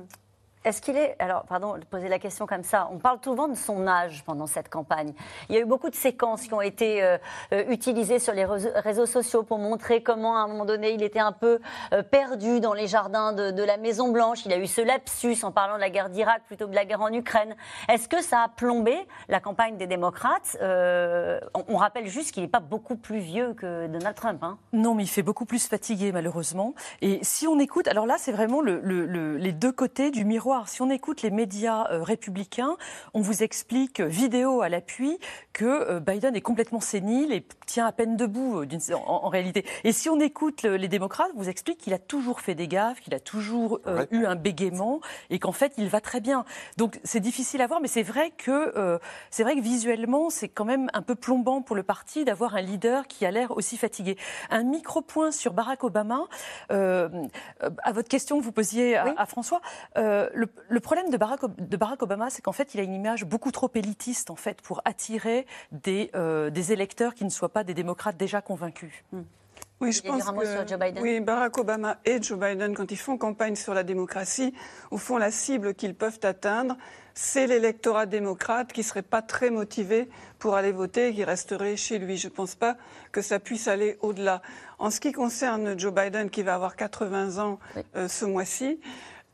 [0.65, 1.15] Est-ce qu'il est.
[1.21, 2.89] Alors, pardon de poser la question comme ça.
[2.93, 5.13] On parle souvent de son âge pendant cette campagne.
[5.49, 7.17] Il y a eu beaucoup de séquences qui ont été euh,
[7.53, 11.21] euh, utilisées sur les réseaux sociaux pour montrer comment, à un moment donné, il était
[11.21, 11.61] un peu
[11.93, 14.47] euh, perdu dans les jardins de, la Maison-Blanche.
[14.47, 16.85] Il a eu ce lapsus en parlant de la guerre d'Irak plutôt que de la
[16.85, 17.55] guerre en Ukraine.
[17.89, 18.97] Est-ce que ça a plombé
[19.29, 20.57] la campagne des démocrates?
[20.61, 24.43] On, rappelle juste qu'il n'est pas beaucoup plus vieux que Donald Trump.
[24.43, 24.59] Hein.
[24.73, 26.75] Non, mais il fait beaucoup plus fatigué, malheureusement.
[27.03, 27.87] Et si on écoute.
[27.89, 32.03] Alors là, c'est vraiment les deux côtés du miroir si on écoute les médias euh,
[32.03, 32.77] républicains,
[33.13, 35.19] on vous explique, euh, vidéo à l'appui,
[35.53, 38.65] que euh, Biden est complètement sénile et tient à peine debout
[39.07, 39.65] en, réalité.
[39.85, 43.01] Et si on écoute les démocrates, on vous explique qu'il a toujours fait des gaffes,
[43.01, 43.81] qu'il a toujours
[44.11, 46.45] eu un bégaiement et qu'en fait il va très bien.
[46.79, 48.99] Donc c'est difficile à voir, mais c'est vrai que
[49.31, 52.63] c'est vrai que visuellement c'est quand même un peu plombant pour le parti d'avoir un
[52.63, 54.17] leader qui a l'air aussi fatigué.
[54.49, 56.21] Un micro point sur Barack Obama.
[56.71, 59.61] à votre question que vous posiez à, François,
[60.69, 63.51] le, problème de Barack, de Barack Obama, c'est qu'en fait, il a une image beaucoup
[63.51, 67.75] trop élitiste en fait pour attirer des, euh, des électeurs qui ne soient pas des
[67.75, 68.93] démocrates déjà convaincus.
[69.13, 69.23] Hmm.
[69.81, 71.03] Oui, je pense que Joe Biden.
[71.03, 74.53] oui, Barack Obama et Joe Biden, quand ils font campagne sur la démocratie,
[74.91, 76.77] au fond, la cible qu'ils peuvent atteindre,
[77.15, 80.09] c'est l'électorat démocrate qui ne serait pas très motivé
[80.41, 82.17] pour aller voter et qui resterait chez lui.
[82.17, 82.77] Je ne pense pas
[83.13, 84.43] que ça puisse aller au-delà.
[84.81, 87.61] En ce qui concerne Joe Biden, qui va avoir 80 ans
[87.95, 88.81] euh, ce mois-ci,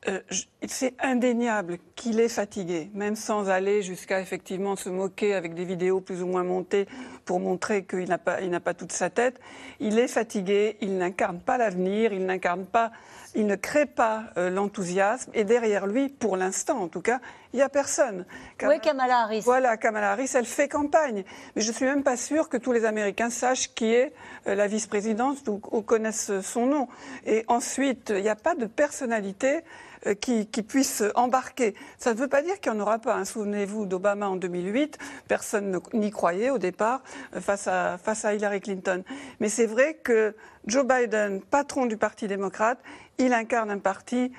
[0.08, 0.20] euh,
[0.66, 6.00] c'est indéniable qu'il est fatigué, même sans aller jusqu'à effectivement se moquer avec des vidéos
[6.00, 6.86] plus ou moins montées
[7.24, 9.40] pour montrer qu'il n'a pas, pas toute sa tête.
[9.80, 12.92] Il est fatigué, il n'incarne pas l'avenir, il n'incarne pas,
[13.34, 15.30] il ne crée pas euh, l'enthousiasme.
[15.34, 17.20] Et derrière lui, pour l'instant en tout cas,
[17.52, 18.26] il n'y a personne.
[18.62, 19.40] oui, Kamala Harris.
[19.44, 21.24] Voilà, Kamala Harris, elle fait campagne.
[21.54, 24.12] Mais je ne suis même pas sûre que tous les Américains sachent qui est
[24.46, 26.88] euh, la vice-présidente ou, ou connaissent son nom.
[27.26, 29.62] Et ensuite, il n'y a pas de personnalité
[30.06, 31.74] euh, qui, puisse embarquer.
[31.98, 33.14] Ça ne veut pas dire qu'il n'y en aura pas.
[33.16, 33.24] Hein.
[33.24, 37.02] Souvenez-vous d'Obama en 2008, personne n'y croyait au départ
[37.34, 39.02] euh, face à, face à Hillary Clinton.
[39.40, 40.34] Mais c'est vrai que
[40.66, 42.78] Joe Biden, patron du Parti démocrate,
[43.18, 44.32] il incarne un parti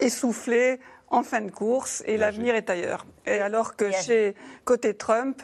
[0.00, 3.06] essoufflé, en fin de course, et l'avenir est ailleurs.
[3.26, 5.42] Et alors que chez côté Trump,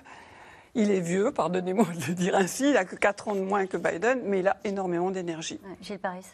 [0.75, 3.67] il est vieux, pardonnez-moi de le dire ainsi, il a que 4 ans de moins
[3.67, 5.61] que Biden, mais il a énormément d'énergie.
[5.81, 6.27] Gilles Paris.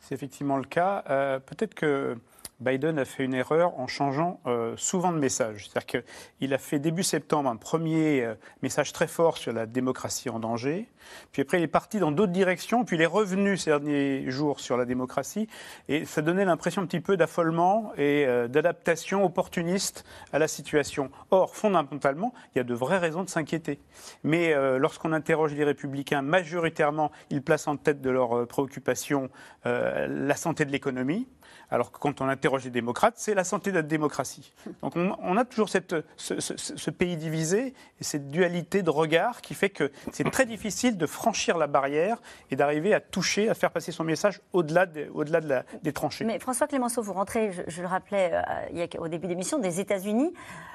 [0.00, 1.04] C'est effectivement le cas.
[1.10, 2.16] Euh, peut-être que
[2.60, 5.68] Biden a fait une erreur en changeant euh, souvent de message.
[5.68, 6.02] C'est-à-dire
[6.38, 10.40] qu'il a fait début septembre un premier euh, message très fort sur la démocratie en
[10.40, 10.88] danger,
[11.32, 14.60] puis après il est parti dans d'autres directions, puis il est revenu ces derniers jours
[14.60, 15.48] sur la démocratie,
[15.88, 21.10] et ça donnait l'impression un petit peu d'affolement et euh, d'adaptation opportuniste à la situation.
[21.30, 23.78] Or, fondamentalement, il y a de vraies raisons de s'inquiéter.
[24.24, 29.30] Mais lorsqu'on interroge les républicains, majoritairement, ils placent en tête de leurs préoccupations
[29.64, 31.26] la santé de l'économie,
[31.70, 34.52] alors que quand on interroge les démocrates, c'est la santé de la démocratie.
[34.82, 39.70] Donc on, a toujours cette, ce, pays divisé et cette dualité de regard qui fait
[39.70, 42.18] que c'est très difficile de franchir la barrière
[42.50, 45.92] et d'arriver à toucher, à faire passer son message au-delà au -delà de la, des
[45.92, 46.24] tranchées.
[46.24, 50.32] Mais François Clémenceau, vous rentrez, je, le rappelais euh, au début d'émission, des États-Unis.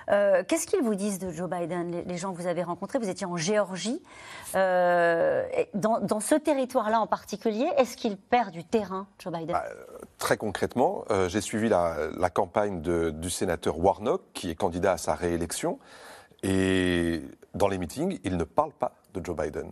[0.09, 2.99] Euh, qu'est-ce qu'ils vous disent de Joe Biden, les, gens que vous avez rencontrés?
[2.99, 4.01] Vous étiez en Géorgie.
[4.55, 9.53] Euh, dans, ce territoire-là en particulier, est-ce qu'il perd du terrain, Joe Biden?
[9.53, 9.63] Bah,
[10.17, 15.15] Très concrètement, euh, j'ai suivi la, campagne du sénateur Warnock, qui est candidat à sa
[15.15, 15.79] réélection.
[16.43, 17.21] Et
[17.53, 19.71] dans les meetings, il ne parle pas de Joe Biden.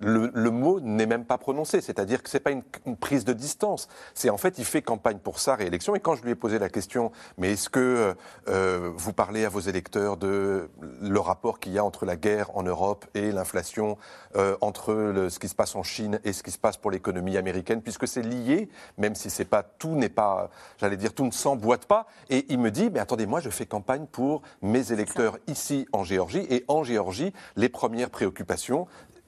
[0.00, 2.62] Le, mot n'est même pas prononcé, c'est-à-dire que ce n'est pas une,
[2.96, 3.88] prise de distance.
[4.14, 5.94] C'est en fait, il fait campagne pour sa réélection.
[5.94, 8.14] Et quand je lui ai posé la question, mais est-ce que
[8.48, 10.68] euh, vous parlez à vos électeurs de
[11.00, 13.96] le rapport qu'il y a entre la guerre en Europe et l'inflation,
[14.36, 17.36] euh, entre ce qui se passe en Chine et ce qui se passe pour l'économie
[17.36, 18.68] américaine, puisque c'est lié,
[18.98, 22.06] même si c'est pas tout n'est pas, j'allais dire, tout ne s'emboîte pas.
[22.28, 26.04] Et il me dit, mais attendez, moi je fais campagne pour mes électeurs ici en
[26.04, 28.75] Géorgie, et en Géorgie, les premières préoccupations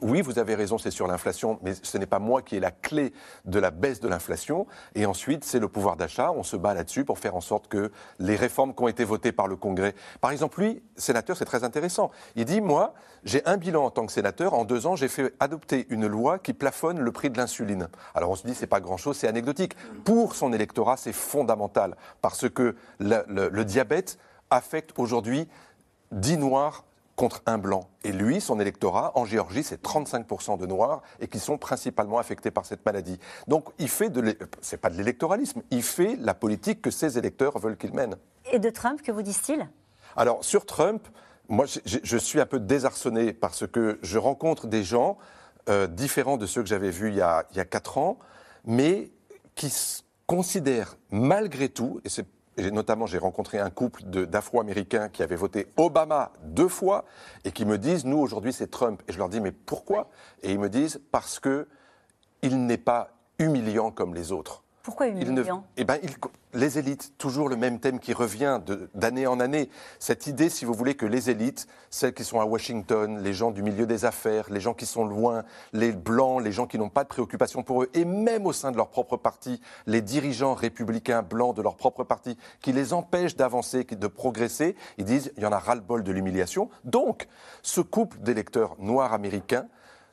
[0.01, 2.71] oui, vous avez raison, c'est sur l'inflation, mais ce n'est pas moi qui ai la
[2.71, 3.13] clé
[3.47, 4.67] de la baisse de l'inflation.
[4.95, 6.31] Et ensuite, c'est le pouvoir d'achat.
[6.31, 9.33] On se bat là-dessus pour faire en sorte que les réformes qui ont été votées
[9.33, 9.97] par le Congrès.
[10.21, 12.13] Par exemple, lui, sénateur, c'est très intéressant.
[12.37, 14.55] Il dit Moi, j'ai un bilan en tant que sénateur.
[14.55, 17.89] En deux ans, j'ai fait adopter une loi qui plafonne le prix de l'insuline.
[18.15, 19.77] Alors on se dit C'est pas grand-chose, c'est anecdotique.
[20.05, 24.19] Pour son électorat, c'est fondamental parce que le, le diabète
[24.51, 25.49] affecte aujourd'hui
[26.13, 26.85] 10 noirs
[27.19, 27.91] contre un blanc.
[28.05, 32.53] Et lui, son électorat, en Géorgie, c'est 35% de noirs et qui sont principalement affectés
[32.53, 33.19] par cette maladie.
[33.49, 37.59] Donc il fait de c'est pas de l'électoralisme, il fait la politique que ses électeurs
[37.59, 38.15] veulent qu'il mène.
[38.53, 39.69] Et de Trump, que vous disent-ils?
[40.17, 41.07] Alors sur Trump,
[41.49, 45.19] moi je, suis un peu désarçonné parce que je rencontre des gens
[45.69, 48.19] euh, différents de ceux que j'avais vus il y, a, il y a 4 ans,
[48.65, 49.11] mais
[49.57, 49.75] qui
[50.27, 52.27] considèrent malgré tout, et c'est
[52.71, 57.05] notamment, j'ai rencontré un couple d'Afro-Américains qui avaient voté Obama deux fois
[57.45, 59.03] et qui me disent, nous, aujourd'hui, c'est Trump.
[59.09, 60.11] Et je leur dis, mais pourquoi?
[60.43, 61.69] Et ils me disent, parce que
[62.43, 64.63] il n'est pas humiliant comme les autres.
[64.83, 65.99] Pourquoi humiliant eh ben,
[66.55, 68.61] Les élites, toujours le même thème qui revient
[68.95, 69.69] d'année en année.
[69.99, 73.51] Cette idée, si vous voulez, que les élites, celles qui sont à Washington, les gens
[73.51, 76.89] du milieu des affaires, les gens qui sont loin, les blancs, les gens qui n'ont
[76.89, 80.55] pas de préoccupation pour eux, et même au sein de leur propre parti, les dirigeants
[80.55, 85.43] républicains blancs de leur propre parti, qui les empêchent d'avancer, de progresser, ils disent il
[85.43, 86.71] y en a ras-le-bol de l'humiliation.
[86.85, 87.29] Donc,
[87.63, 89.67] ce couple d'électeurs noirs américains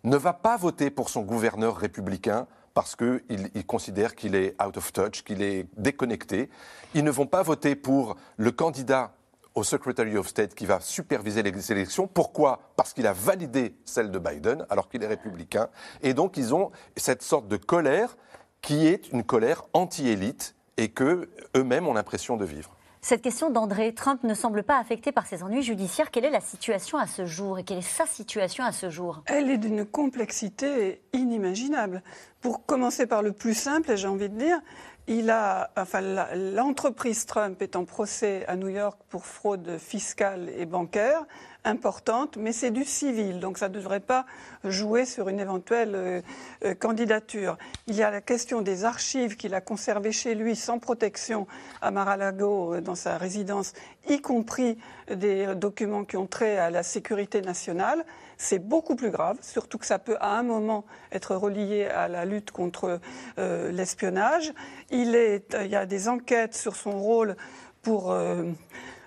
[0.03, 4.93] ne va pas voter pour son gouverneur républicain parce qu'ils considèrent qu'il est out of
[4.93, 6.49] touch, qu'il est déconnecté.
[6.93, 9.15] Ils ne vont pas voter pour le candidat
[9.55, 12.05] au Secretary of State qui va superviser les élections.
[12.05, 12.59] Pourquoi?
[12.75, 15.69] Parce qu'il a validé celle de Biden alors qu'il est républicain.
[16.03, 18.17] Et donc ils ont cette sorte de colère
[18.61, 22.74] qui est une colère anti-élite et que eux-mêmes ont l'impression de vivre.
[23.07, 26.09] Cette question d'André Trump ne semble pas affectée par ses ennuis judiciaires.
[26.09, 29.21] Quelle est la situation à ce jour et quelle est sa situation à ce jour?
[29.27, 32.01] Elle est d'une complexité inimaginable.
[32.41, 34.59] Pour commencer par le plus simple, j'ai envie de dire,
[35.05, 36.01] il a, enfin,
[36.33, 41.27] l'entreprise Trump est en procès à New York pour fraude fiscale et bancaire
[41.65, 44.25] importante, mais c'est du civil, donc ça ne devrait pas
[44.63, 46.21] jouer sur une éventuelle euh,
[46.63, 47.57] euh, candidature.
[47.87, 51.47] Il y a la question des archives qu'il a conservées chez lui sans protection
[51.81, 53.73] à Mar-a-Lago, euh, dans sa résidence,
[54.07, 54.77] y compris
[55.11, 58.05] des documents qui ont trait à la sécurité nationale.
[58.37, 62.25] C'est beaucoup plus grave, surtout que ça peut à un moment être relié à la
[62.25, 62.99] lutte contre
[63.37, 64.53] l'espionnage.
[64.91, 67.35] Il, il, y a des enquêtes sur son rôle
[67.81, 68.13] pour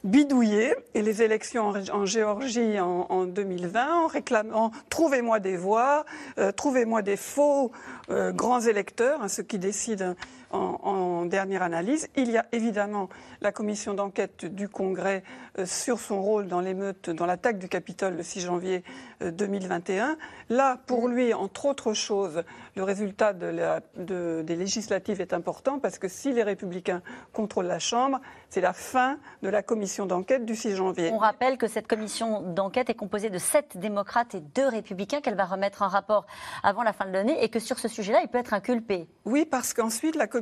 [0.05, 0.75] bidouillé.
[0.95, 6.05] Et les élections en, Géorgie en, 2020 en réclamant trouvez-moi des voix,
[6.39, 7.73] euh, trouvez-moi des faux
[8.11, 10.15] euh, grands électeurs, hein, ceux qui décident
[10.51, 12.09] en, dernière analyse.
[12.17, 13.09] Il y a évidemment
[13.41, 15.23] la commission d'enquête du Congrès
[15.59, 18.83] euh, sur son rôle dans l'émeute, dans l'attaque du Capitole le 6 janvier
[19.21, 20.17] 2021.
[20.49, 22.45] Là, pour lui, entre autres choses,
[22.77, 28.21] le résultat de des législatives est important parce que si les républicains contrôlent la Chambre,
[28.49, 31.11] c'est la fin de la commission d'enquête du 6 janvier.
[31.13, 35.37] On rappelle que cette commission d'enquête est composée de sept démocrates et deux républicains, qu'elle
[35.37, 36.27] va remettre un rapport
[36.63, 39.09] avant la fin de l'année et que sur ce sujet-là, il peut être inculpé.
[39.25, 40.38] Oui, parce qu'ensuite, la commission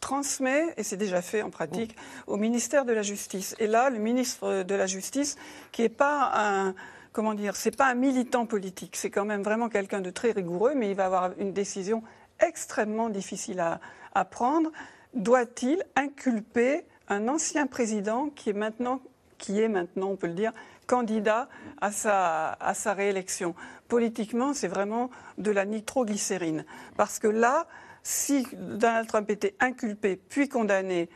[0.00, 3.56] transmet, et c'est déjà fait en pratique, au ministère de la Justice.
[3.58, 5.36] Et là, le ministre de la Justice,
[5.72, 6.74] qui n'est pas un
[7.12, 10.74] comment dire, c'est pas un militant politique, c'est quand même vraiment quelqu'un de très rigoureux,
[10.76, 12.02] mais il va avoir une décision
[12.40, 13.80] extrêmement difficile à,
[14.14, 14.70] à prendre.
[15.14, 19.00] Doit-il inculper un ancien président qui est maintenant,
[19.38, 20.52] qui est maintenant, on peut le dire,
[20.86, 21.48] candidat
[21.80, 23.54] à sa, à sa réélection?
[23.88, 26.66] Politiquement, c'est vraiment de la nitroglycérine.
[26.98, 27.66] Parce que là,
[28.06, 31.08] si Donald Trump était inculpé puis condamné,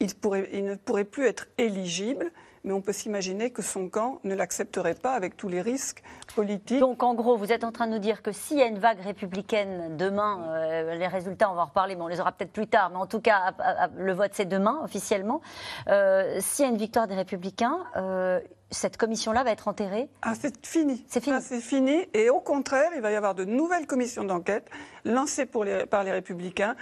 [0.00, 2.32] il, ne pourrait plus être éligible
[2.64, 6.02] mais on peut s'imaginer que son camp ne l'accepterait pas avec tous les risques
[6.34, 6.80] politiques.
[6.80, 8.78] Donc en gros, vous êtes en train de nous dire que s'il y a une
[8.78, 12.52] vague républicaine demain, euh, les résultats, on va en reparler, mais on les aura peut-être
[12.52, 13.52] plus tard, mais en tout cas,
[13.96, 15.40] le vote c'est demain officiellement.
[15.88, 20.32] Euh, s'il y a une victoire des républicains, euh, cette commission-là va être enterrée ah,
[20.38, 21.04] C'est fini.
[21.06, 21.36] C'est fini.
[21.42, 22.06] c'est fini.
[22.14, 24.66] Et au contraire, il va y avoir de nouvelles commissions d'enquête
[25.04, 26.74] lancées par les Républicains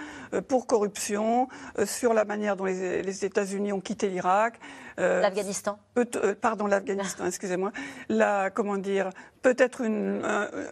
[0.47, 1.49] pour corruption,
[1.83, 4.57] sur la manière dont les, les États-Unis ont quitté l'Irak,
[4.99, 5.21] euh,
[5.95, 6.27] L'Afghanistan.
[6.27, 7.71] Euh, pardon, l'Afghanistan, excusez-moi.
[8.09, 9.09] La, comment dire,
[9.41, 10.21] peut-être une,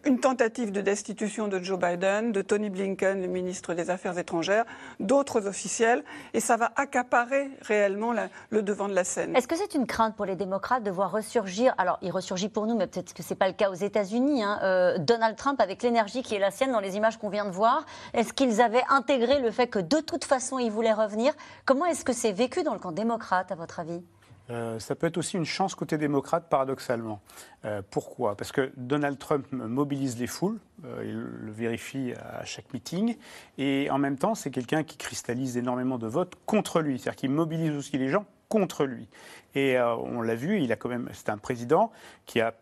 [0.06, 4.66] une, tentative de destitution de Joe Biden, de Tony Blinken, le ministre des Affaires étrangères,
[5.00, 6.04] d'autres officiels,
[6.34, 8.14] et ça va accaparer réellement
[8.50, 9.36] le devant de la scène.
[9.36, 12.68] Est-ce que c'est une crainte pour les démocrates de voir ressurgir, alors il ressurgit pour
[12.68, 15.60] nous, mais peut-être que ce n'est pas le cas aux États-Unis, hein, euh, Donald Trump
[15.60, 18.62] avec l'énergie qui est la sienne dans les images qu'on vient de voir Est-ce qu'ils
[18.62, 21.34] avaient intégré le fait que de toute façon il voulait revenir?
[21.66, 24.02] Comment est-ce que c'est vécu dans le camp démocrate, à votre avis?
[24.50, 27.22] Euh, ça peut être aussi une chance côté démocrate, paradoxalement.
[27.66, 28.36] Euh, pourquoi?
[28.36, 33.16] Parce que Donald Trump mobilise les foules, euh, il le vérifie à chaque meeting,
[33.58, 37.32] et en même temps, c'est quelqu'un qui cristallise énormément de votes contre lui, c'est-à-dire qu'il
[37.32, 39.08] mobilise aussi les gens contre lui.
[39.54, 41.92] Et on l'a vu, il a quand même, c'est un président
[42.26, 42.56] qui a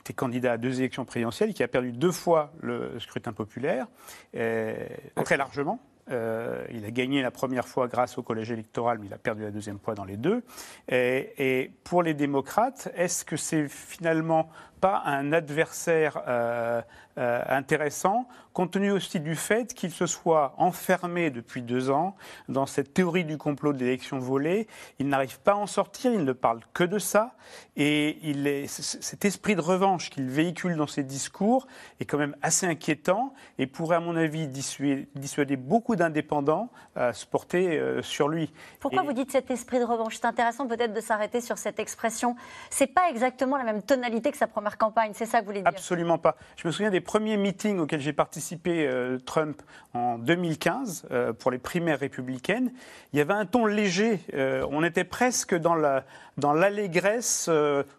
[0.00, 3.86] été candidat à deux élections présidentielles, qui a perdu deux fois le scrutin populaire,
[4.32, 5.78] très largement.
[6.10, 9.42] Euh, il a gagné la première fois grâce au collège électoral, mais il a perdu
[9.42, 10.42] la deuxième fois dans les deux.
[10.88, 14.48] Et, et pour les démocrates, est-ce que c'est finalement
[14.80, 16.82] pas un adversaire euh,
[17.18, 22.14] euh, intéressant, compte tenu aussi du fait qu'il se soit enfermé depuis deux ans
[22.48, 24.66] dans cette théorie du complot de l'élection volée.
[24.98, 27.34] Il n'arrive pas à en sortir, il ne parle que de ça,
[27.76, 31.66] et il est, cet esprit de revanche qu'il véhicule dans ses discours
[32.00, 37.24] est quand même assez inquiétant et pourrait, à mon avis, dissuader, beaucoup d'indépendants à se
[37.24, 38.52] porter euh, sur lui.
[38.80, 40.16] Pourquoi vous dites cet esprit de revanche?
[40.16, 42.36] C'est intéressant peut-être de s'arrêter sur cette expression.
[42.68, 45.60] C'est pas exactement la même tonalité que sa première campagne, c'est ça que vous voulez
[45.60, 46.36] dire Absolument pas.
[46.56, 49.62] Je me souviens des premiers meetings auxquels j'ai participé, euh, Trump,
[49.94, 52.72] en 2015, euh, pour les primaires républicaines.
[53.12, 54.20] Il y avait un ton léger.
[54.34, 56.04] Euh, on était presque dans la
[56.36, 57.48] dans l'allégresse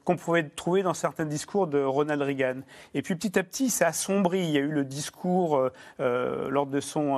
[0.03, 2.58] qu'on pouvait trouver dans certains discours de Ronald Reagan.
[2.93, 4.41] Et puis petit à petit, ça assombri.
[4.41, 7.17] Il y a eu le discours lors de son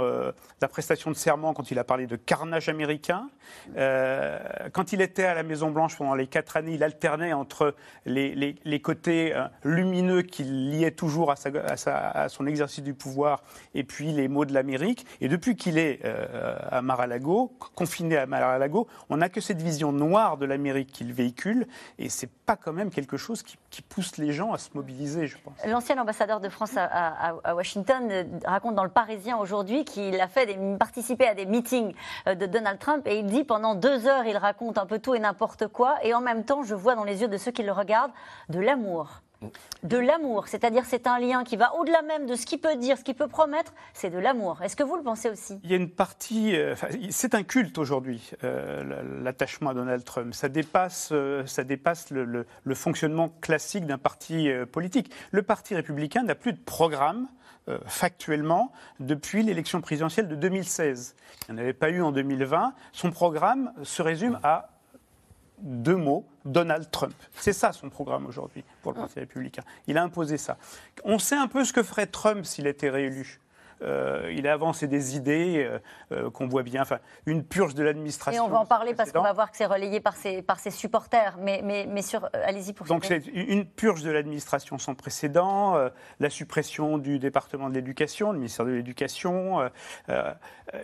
[0.61, 3.29] la prestation de serment quand il a parlé de carnage américain.
[3.75, 8.33] quand il était à la Maison Blanche pendant les quatre années, il alternait entre les,
[8.63, 9.33] les côtés
[9.63, 15.05] lumineux qui liait toujours à, son exercice du pouvoir et puis les mots de l'Amérique.
[15.21, 19.91] Et depuis qu'il est euh, à Mar-a-Lago, confiné à Mar-a-Lago, on n'a que cette vision
[19.91, 24.33] noire de l'Amérique qu'il véhicule et c'est pas quand même quelque chose qui, pousse les
[24.33, 25.53] gens à se mobiliser, je pense.
[25.65, 30.45] L'ancien ambassadeur de France à, Washington euh, raconte dans Le Parisien aujourd'hui qu'il a fait
[30.45, 31.93] des, participé à des meetings
[32.27, 35.15] euh, de Donald Trump et il dit pendant deux heures, il raconte un peu tout
[35.15, 37.63] et n'importe quoi et en même temps, je vois dans les yeux de ceux qui
[37.63, 38.11] le regardent
[38.49, 39.21] de l'amour.
[39.83, 40.47] De l'amour.
[40.47, 43.15] C'est-à-dire c'est un lien qui va au-delà même de ce qu'il peut dire, ce qu'il
[43.15, 44.61] peut promettre, c'est de l'amour.
[44.61, 45.59] Est-ce que vous le pensez aussi?
[45.63, 46.75] Il y a une partie, euh,
[47.09, 50.33] c'est un culte aujourd'hui, euh, l'attachement à Donald Trump.
[50.33, 55.11] Ça dépasse, euh, ça dépasse le, fonctionnement classique d'un parti politique.
[55.31, 57.27] Le Parti républicain n'a plus de programme
[57.85, 61.15] factuellement depuis l'élection présidentielle de 2016.
[61.47, 62.73] Il n'y en avait pas eu en 2020.
[62.93, 64.69] Son programme se résume à
[65.61, 67.13] deux mots, Donald Trump.
[67.35, 69.63] C'est ça son programme aujourd'hui pour le Parti républicain.
[69.87, 70.57] Il a imposé ça.
[71.03, 73.39] On sait un peu ce que ferait Trump s'il était réélu.
[73.81, 75.79] Euh, il a avancé des idées euh,
[76.11, 78.43] euh, qu'on voit bien, enfin, une purge de l'administration.
[78.43, 80.59] Et on va en parler parce qu'on va voir que c'est relayé par ses, par
[80.59, 84.95] ses supporters, mais, mais, mais sur, allez-y pour Donc c'est une purge de l'administration sans
[84.95, 85.77] précédent,
[86.19, 89.69] la suppression du département de l'éducation, le ministère de l'éducation,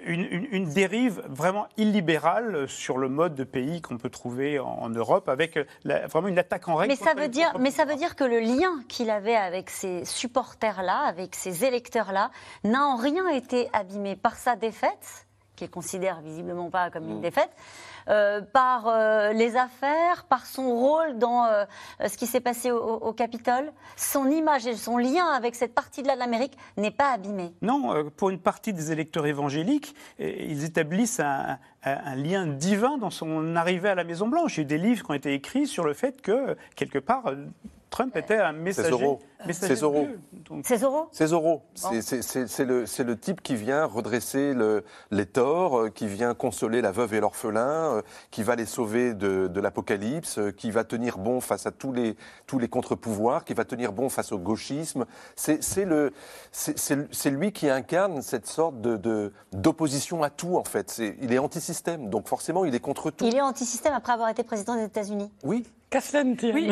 [0.06, 5.30] une, une, dérive vraiment illibérale sur le mode de pays qu'on peut trouver en, Europe,
[5.30, 6.94] avec vraiment une attaque en règle.
[6.94, 10.06] Mais ça, veut dire, mais ça veut dire que le lien qu'il avait avec ces
[10.06, 12.32] supporters-là, avec ces électeurs-là,
[12.64, 17.22] n'a en rien été abîmé par sa défaite, qu'il considère visiblement pas comme une mm.
[17.22, 17.52] défaite,
[18.08, 21.66] euh, par euh, les affaires, par son rôle dans euh,
[22.08, 23.72] ce qui s'est passé au, Capitole.
[23.96, 27.54] Son image et son lien avec cette partie-là de l'Amérique n'est pas abîmé.
[27.62, 33.56] Non, pour une partie des électeurs évangéliques, ils établissent un, un, lien divin dans son
[33.56, 34.58] arrivée à la Maison-Blanche.
[34.58, 37.00] Il y a eu des livres qui ont été écrits sur le fait que, quelque
[37.00, 37.32] part,
[37.96, 38.90] Trump était un messager.
[38.90, 40.10] C'est Zorro.
[40.64, 41.62] C'est Zorro C'est Zorro.
[41.74, 44.54] C'est le, type qui vient redresser
[45.12, 49.14] les torts, euh, qui vient consoler la veuve et l'orphelin, euh, qui va les sauver
[49.14, 53.54] de, l'apocalypse, euh, qui va tenir bon face à tous les, tous les contre-pouvoirs, qui
[53.54, 55.06] va tenir bon face au gauchisme.
[55.38, 55.86] C'est
[57.28, 58.76] lui qui incarne cette sorte
[59.54, 61.02] d'opposition de, à tout, en fait.
[61.22, 63.24] il est anti-système, donc forcément, il est contre tout.
[63.26, 65.66] Il est anti-système après avoir été président des États-Unis Oui.
[66.54, 66.68] Oui,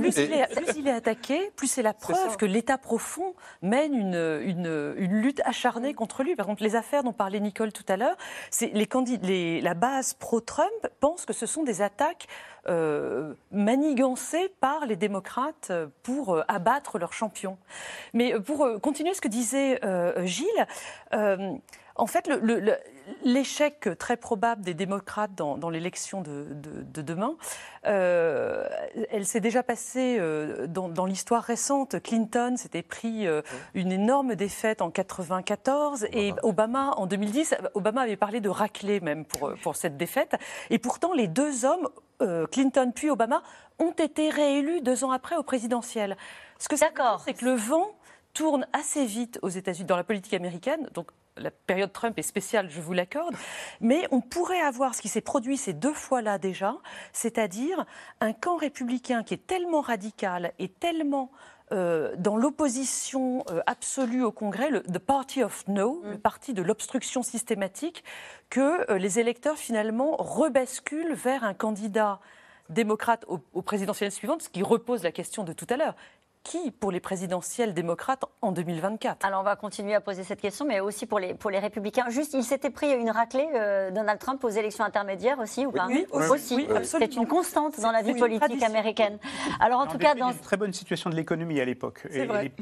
[0.00, 3.94] plus, il est, plus, il est, attaqué, plus c'est la preuve que l'État profond mène
[3.94, 6.36] une, une, une, lutte acharnée contre lui.
[6.36, 8.16] Par contre, les affaires dont parlait Nicole tout à l'heure,
[8.60, 8.88] les,
[9.22, 12.28] les, la base pro-Trump pense que ce sont des attaques
[12.68, 15.72] euh, manigancées par les démocrates
[16.04, 17.58] pour euh, abattre leur champion.
[18.14, 19.80] Mais pour euh, continuer ce que disait
[20.24, 20.66] Gilles,
[21.96, 22.30] en fait,
[23.24, 27.36] l'échec très probable des démocrates dans, l'élection de, demain,
[27.86, 28.68] euh,
[29.10, 32.00] elle s'est déjà passée euh, dans, l'histoire récente.
[32.02, 33.42] Clinton s'était pris euh,
[33.74, 37.56] une énorme défaite en 94 et Obama en 2010.
[37.74, 40.36] Obama avait parlé de raclée même pour, pour cette défaite.
[40.70, 41.88] Et pourtant, les deux hommes,
[42.52, 43.42] Clinton puis Obama,
[43.80, 46.16] ont été réélus deux ans après au présidentiel.
[46.58, 47.90] Ce que c'est que le vent
[48.32, 50.88] tourne assez vite aux États-Unis dans la politique américaine.
[50.94, 53.34] Donc la période Trump est spéciale, je vous l'accorde,
[53.80, 56.76] mais on pourrait avoir ce qui s'est produit ces deux fois-là déjà,
[57.12, 57.84] c'est-à-dire
[58.20, 61.30] un camp républicain qui est tellement radical et tellement
[61.72, 66.10] euh, dans l'opposition euh, absolue au Congrès, le the party of no, mm.
[66.10, 68.04] le parti de l'obstruction systématique,
[68.50, 72.20] que euh, les électeurs finalement rebasculent vers un candidat
[72.68, 75.94] démocrate au, au présidentiel suivant, ce qui repose la question de tout à l'heure
[76.42, 80.66] qui pour les présidentielles démocrates en 2024 Alors on va continuer à poser cette question,
[80.66, 82.08] mais aussi pour les, pour les républicains.
[82.10, 85.86] Juste, il s'était pris une raclée, euh, Donald Trump, aux élections intermédiaires aussi, ou pas?
[85.86, 86.66] Oui, aussi.
[86.84, 89.18] C'est une constante dans la vie politique américaine.
[89.60, 92.06] Alors en tout cas, dans une très bonne situation de l'économie à l'époque.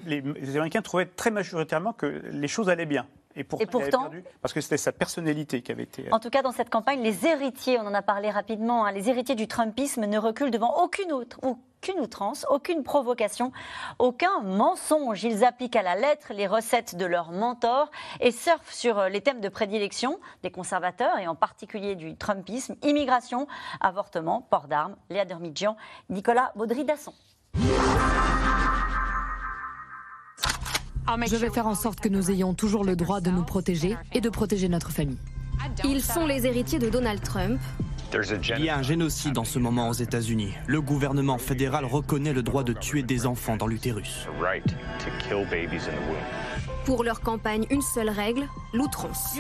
[0.07, 3.07] Les Américains trouvaient très majoritairement que les choses allaient bien.
[3.37, 4.11] Et, pourtant,
[4.43, 6.13] parce que c'était sa personnalité qui avait été.
[6.13, 9.09] En tout cas, dans cette campagne, les héritiers, on en a parlé rapidement, hein, les
[9.09, 13.53] héritiers du Trumpisme ne reculent devant aucune autre, aucune outrance, aucune provocation,
[14.01, 15.23] aucun mensonge.
[15.23, 19.21] Ils appliquent à la lettre les recettes de leurs mentors et surfent sur euh, les
[19.21, 23.47] thèmes de prédilection des conservateurs et en particulier du Trumpisme immigration,
[23.81, 24.97] avortement, port d'armes.
[25.09, 25.77] Léa Dermidjian,
[26.09, 27.15] Nicolas Baudry-Dasson.
[31.27, 34.21] Je vais faire en sorte que nous ayons toujours le droit de nous protéger et
[34.21, 35.19] de protéger notre famille.
[35.85, 37.61] Ils sont les héritiers de Donald Trump.
[38.59, 40.53] Il y a un génocide en ce moment aux États-Unis.
[40.67, 44.27] Le gouvernement fédéral reconnaît le droit de tuer des enfants dans l'utérus.
[46.85, 49.37] Pour leur campagne, une seule règle, l'outrance.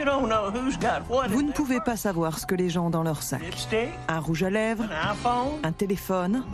[1.30, 3.42] Vous ne pouvez pas savoir ce que les gens ont dans leur sac.
[4.08, 4.84] Un rouge à lèvres,
[5.64, 6.44] un téléphone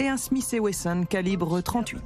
[0.00, 1.98] et un Smith Wesson calibre 38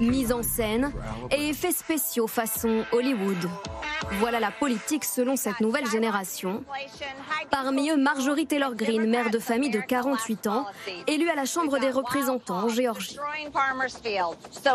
[0.00, 0.92] mise en scène
[1.30, 3.48] et effets spéciaux façon Hollywood.
[4.18, 6.64] Voilà la politique selon cette nouvelle génération.
[7.50, 10.66] Parmi eux, Marjorie Taylor Greene, mère de famille de 48 ans,
[11.06, 13.18] élue à la Chambre des représentants en Géorgie.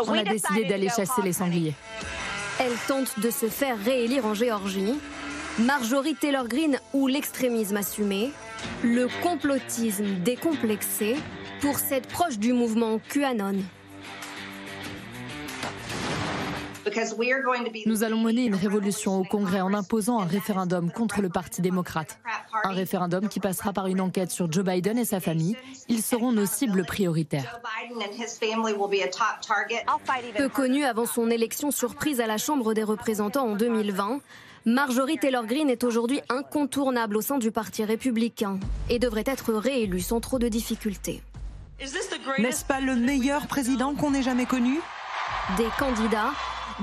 [0.06, 1.74] On a décidé d'aller chasser les sangliers.
[2.58, 4.98] Elle tente de se faire réélire en Géorgie.
[5.58, 8.30] Marjorie Taylor Greene ou l'extrémisme assumé,
[8.82, 11.16] le complotisme décomplexé,
[11.60, 13.62] pour cette proche du mouvement QAnon.
[17.86, 22.18] Nous allons mener une révolution au Congrès en imposant un référendum contre le Parti démocrate.
[22.64, 25.56] Un référendum qui passera par une enquête sur Joe Biden et sa famille.
[25.88, 27.60] Ils seront nos cibles prioritaires.
[30.36, 34.20] Peu connu avant son élection surprise à la Chambre des représentants en 2020,
[34.66, 38.58] Marjorie Taylor Greene est aujourd'hui incontournable au sein du Parti républicain
[38.90, 41.22] et devrait être réélue sans trop de difficultés.
[42.38, 44.80] N'est-ce pas le meilleur président qu'on ait jamais connu?
[45.56, 46.32] Des candidats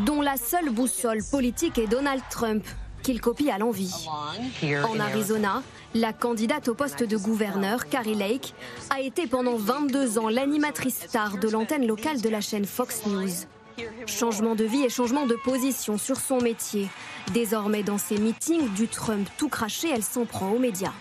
[0.06, 2.64] dont la seule boussole politique est Donald Trump,
[3.04, 4.08] qu'il copie à l'envie.
[4.84, 8.54] En Arizona, la candidate au poste de gouverneur, Carrie Lake,
[8.89, 13.30] a été pendant 22 ans l'animatrice star de l'antenne locale de la chaîne Fox News.
[14.08, 16.88] Changement de vie et changement de position sur son métier.
[17.34, 20.93] Désormais, dans ses meetings du Trump tout craché, elle s'en prend aux médias.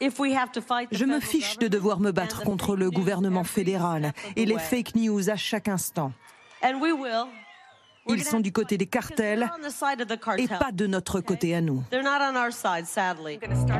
[0.00, 5.30] Je me fiche de devoir me battre contre le gouvernement fédéral et les fake news
[5.30, 6.12] à chaque instant.
[8.10, 9.50] Ils sont du côté des cartels
[10.38, 11.82] et pas de notre côté à nous.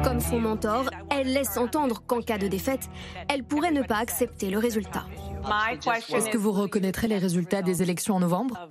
[0.04, 2.90] Comme son mentor, elle laisse entendre qu'en cas de défaite,
[3.28, 5.06] elle pourrait ne pas accepter le résultat.
[6.12, 8.68] Est-ce que vous reconnaîtrez les résultats des élections en novembre?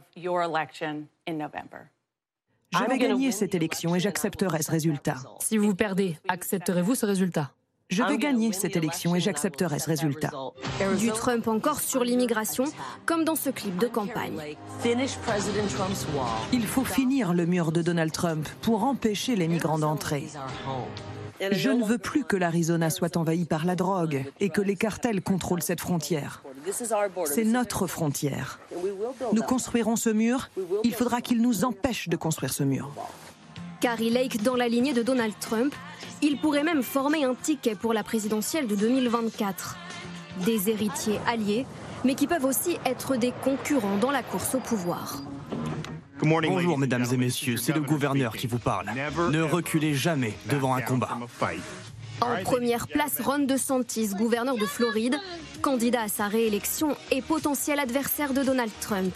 [2.74, 5.16] Je vais gagner cette élection et j'accepterai ce résultat.
[5.40, 7.52] Si vous perdez, accepterez-vous ce résultat?
[7.90, 10.32] Je vais gagner cette élection et j'accepterai ce résultat.
[11.00, 12.66] Du Trump encore sur l'immigration,
[13.06, 14.58] comme dans ce clip de campagne.
[16.52, 20.28] Il faut finir le mur de Donald Trump pour empêcher les migrants d'entrer.
[21.52, 25.22] Je ne veux plus que l'Arizona soit envahi par la drogue et que les cartels
[25.22, 26.44] contrôlent cette frontière.
[27.26, 28.60] C'est notre frontière.
[29.34, 30.50] Nous construirons ce mur.
[30.84, 32.92] Il faudra qu'ils nous empêchent de construire ce mur.
[33.80, 35.74] Carrie Lake dans la lignée de Donald Trump,
[36.22, 39.78] il pourrait même former un ticket pour la présidentielle de 2024.
[40.46, 41.66] Des héritiers alliés,
[42.04, 45.22] mais qui peuvent aussi être des concurrents dans la course au pouvoir.
[46.22, 48.88] Bonjour mesdames et messieurs, c'est le gouverneur qui vous parle.
[49.32, 51.18] Ne reculez jamais devant un combat.
[52.22, 55.16] En première place, Ron DeSantis, gouverneur de Floride,
[55.62, 59.14] candidat à sa réélection et potentiel adversaire de Donald Trump.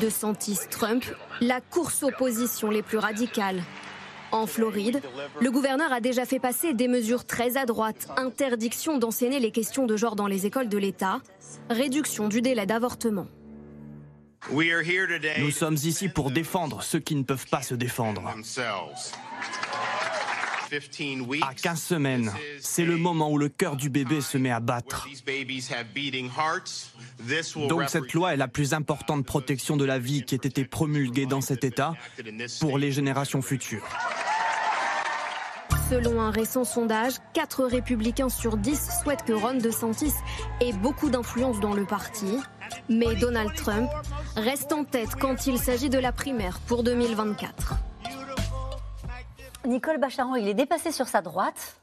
[0.00, 1.04] DeSantis-Trump,
[1.40, 3.62] la course aux positions les plus radicales.
[4.32, 5.02] En Floride,
[5.40, 9.86] le gouverneur a déjà fait passer des mesures très à droite, interdiction d'enseigner les questions
[9.86, 11.20] de genre dans les écoles de l'État,
[11.70, 13.26] réduction du délai d'avortement.
[14.50, 18.22] Nous sommes ici pour défendre ceux qui ne peuvent pas se défendre.
[21.42, 25.08] À 15 semaines, c'est le moment où le cœur du bébé se met à battre.
[27.68, 31.26] Donc cette loi est la plus importante protection de la vie qui ait été promulguée
[31.26, 31.94] dans cet État
[32.60, 33.86] pour les générations futures.
[35.88, 40.14] Selon un récent sondage, 4 républicains sur 10 souhaitent que Ron DeSantis
[40.60, 42.38] ait beaucoup d'influence dans le parti.
[42.88, 43.88] Mais Donald Trump
[44.34, 47.76] reste en tête quand il s'agit de la primaire pour 2024.
[49.66, 51.80] Nicole Bacharon, il est dépassé sur sa droite,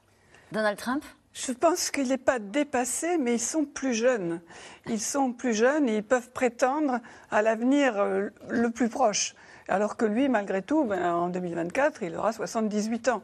[0.52, 1.04] Donald Trump
[1.36, 4.40] je pense qu'il n'est pas dépassé, mais ils sont plus jeunes.
[4.86, 7.00] Ils sont plus jeunes et ils peuvent prétendre
[7.32, 9.34] à l'avenir euh, le plus proche.
[9.68, 13.24] Alors que lui, malgré tout, ben, en 2024, il aura 78 ans.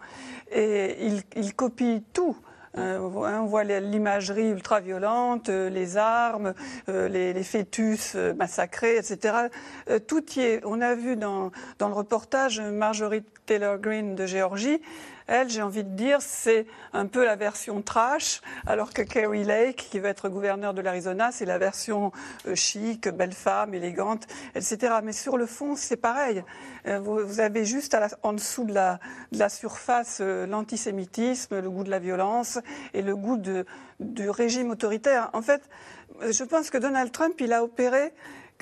[0.51, 2.35] Et il copie tout.
[2.77, 6.53] Euh, on voit l'imagerie ultra-violente, euh, les armes,
[6.87, 9.47] euh, les, fœtus massacrés, etc.
[10.07, 10.61] tout y est.
[10.65, 14.81] On a vu dans, dans le reportage Marjorie Taylor Greene de Géorgie
[15.29, 19.87] elle, j'ai envie de dire, c'est un peu la version trash, alors que Kerry Lake,
[19.91, 22.11] qui va être gouverneur de l'Arizona, c'est la version
[22.47, 24.25] euh, chic, belle femme, élégante,
[24.55, 24.95] etc.
[25.03, 26.43] Mais sur le fond, c'est pareil.
[26.87, 31.99] Euh, vous, avez juste en dessous de la, surface euh, l'antisémitisme, le goût de la
[31.99, 32.57] violence
[32.95, 33.37] et le goût
[33.99, 35.29] du régime autoritaire.
[35.33, 35.61] En fait,
[36.21, 38.13] je pense que Donald Trump, il a opéré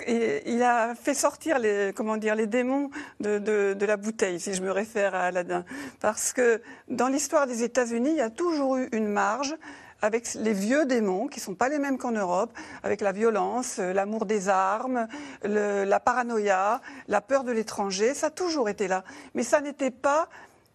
[0.05, 2.89] il a fait sortir les, comment dire, les démons
[3.19, 5.65] de, la bouteille, si je me réfère à Aladdin.
[5.99, 9.55] Parce que dans l'histoire des États-Unis, il y a toujours eu une marge
[10.01, 13.79] avec les vieux démons, qui ne sont pas les mêmes qu'en Europe, avec la violence,
[13.79, 15.07] l'amour des armes,
[15.43, 19.03] la paranoïa, la peur de l'étranger, ça a toujours été là.
[19.33, 20.29] Mais ça n'était pas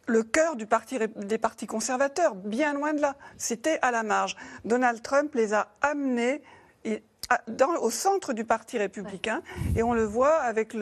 [0.07, 3.14] le cœur des partis conservateurs, bien loin de là.
[3.39, 4.37] C'était à la marge.
[4.64, 6.43] Donald Trump les a amenés
[7.80, 9.43] au centre du Parti républicain.
[9.76, 10.74] Et on le voit avec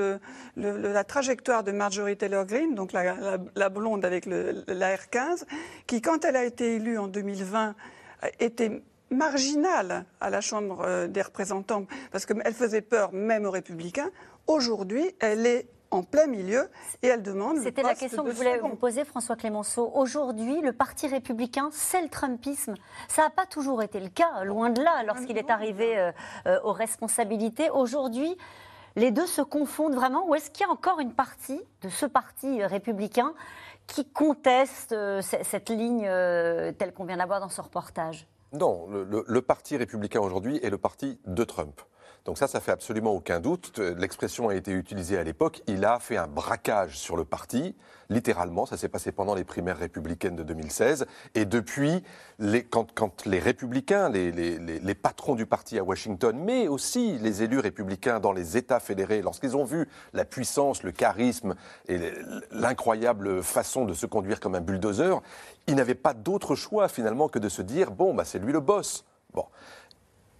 [0.56, 5.44] la trajectoire de Marjorie Taylor Greene, donc la, blonde avec la R15,
[5.86, 7.74] qui, quand elle a été élue en 2020,
[8.38, 14.10] était marginale à la Chambre euh, des représentants, parce qu'elle faisait peur même aux républicains.
[14.46, 16.70] Aujourd'hui, elle est en plein milieu
[17.02, 17.58] et elle demande.
[17.58, 19.90] C'était la question que je voulais vous poser, François Clémenceau.
[19.94, 22.74] Aujourd'hui, le Parti républicain, c'est le Trumpisme.
[23.08, 26.12] Ça n'a pas toujours été le cas, loin de là, lorsqu'il est arrivé euh,
[26.46, 27.70] euh, aux responsabilités.
[27.70, 28.36] Aujourd'hui,
[28.96, 32.06] les deux se confondent vraiment Ou est-ce qu'il y a encore une partie de ce
[32.06, 33.34] parti républicain
[33.86, 36.02] qui conteste euh, cette ligne
[36.78, 38.26] telle qu'on vient d'avoir dans ce reportage?
[38.52, 41.80] Non, le parti républicain aujourd'hui est le parti de Trump.
[42.26, 43.78] Donc ça, ça fait absolument aucun doute.
[43.78, 45.62] L'expression a été utilisée à l'époque.
[45.66, 47.74] Il a fait un braquage sur le parti,
[48.10, 48.66] littéralement.
[48.66, 51.06] Ça s'est passé pendant les primaires républicaines de 2016.
[51.34, 52.02] Et depuis,
[52.70, 58.20] quand, les républicains, les, les, patrons du parti à Washington, mais aussi les élus républicains
[58.20, 61.54] dans les États fédérés, lorsqu'ils ont vu la puissance, le charisme
[61.88, 61.98] et
[62.50, 65.22] l'incroyable façon de se conduire comme un bulldozer,
[65.66, 68.60] ils n'avaient pas d'autre choix finalement que de se dire bon, bah, c'est lui le
[68.60, 69.04] boss.
[69.32, 69.46] Bon.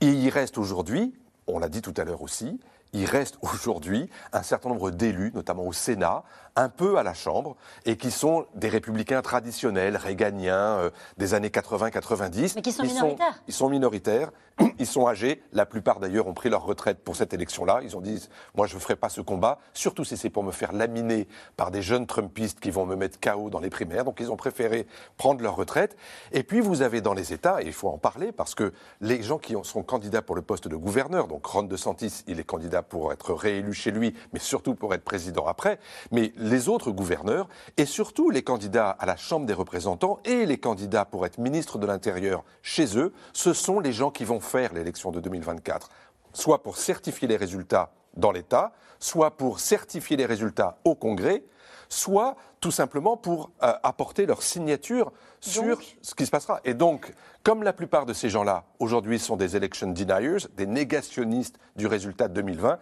[0.03, 1.15] Et il reste aujourd'hui
[1.55, 2.61] on l'a dit tout à l'heure aussi,
[2.93, 6.25] il reste aujourd'hui un certain nombre d'élus, notamment au Sénat,
[6.57, 11.49] un peu à la Chambre, et qui sont des républicains traditionnels, réganiens, euh, des années
[11.49, 12.53] 80-90.
[12.57, 13.43] Mais qui sont minoritaires.
[13.47, 14.31] ils sont minoritaires,
[14.79, 15.43] ils sont âgés.
[15.53, 17.81] La plupart d'ailleurs ont pris leur retraite pour cette élection-là.
[17.83, 20.53] Ils ont dit Moi, je ne ferai pas ce combat, surtout si c'est pour me
[20.53, 24.05] faire laminer par des jeunes Trumpistes qui vont me mettre KO dans les primaires.
[24.05, 24.87] Donc, ils ont préféré
[25.17, 25.97] prendre leur retraite.
[26.33, 29.23] Et puis, vous avez dans les États, et il faut en parler parce que les
[29.23, 32.83] gens qui sont candidats pour le poste de gouverneur, donc Ron DeSantis, il est candidat
[32.83, 35.79] pour être réélu chez lui, mais surtout pour être président après.
[36.11, 40.59] Mais les autres gouverneurs, et surtout les candidats à la Chambre des représentants et les
[40.59, 44.73] candidats pour être ministre de l'Intérieur chez eux, ce sont les gens qui vont faire
[44.73, 45.91] l'élection de 2024,
[46.33, 51.45] soit pour certifier les résultats dans l'État, soit pour certifier les résultats au Congrès,
[51.89, 56.61] soit tout simplement pour euh, apporter leur signature sur ce qui se passera.
[56.65, 57.13] Et donc,
[57.43, 62.29] comme la plupart de ces gens-là, aujourd'hui, sont des election deniers, des négationnistes du résultat
[62.29, 62.79] de 2020,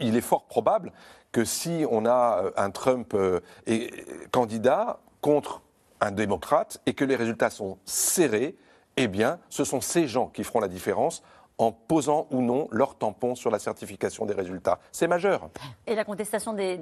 [0.00, 0.92] il, est fort probable
[1.32, 3.40] que si on a euh, un Trump euh,
[4.30, 5.62] candidat contre
[6.00, 8.56] un démocrate et que les résultats sont serrés,
[8.96, 11.22] eh bien, ce sont ces gens qui feront la différence
[11.58, 14.78] en posant ou non leur tampon sur la certification des résultats.
[14.92, 15.48] C'est majeur.
[15.86, 16.78] Et la contestation des,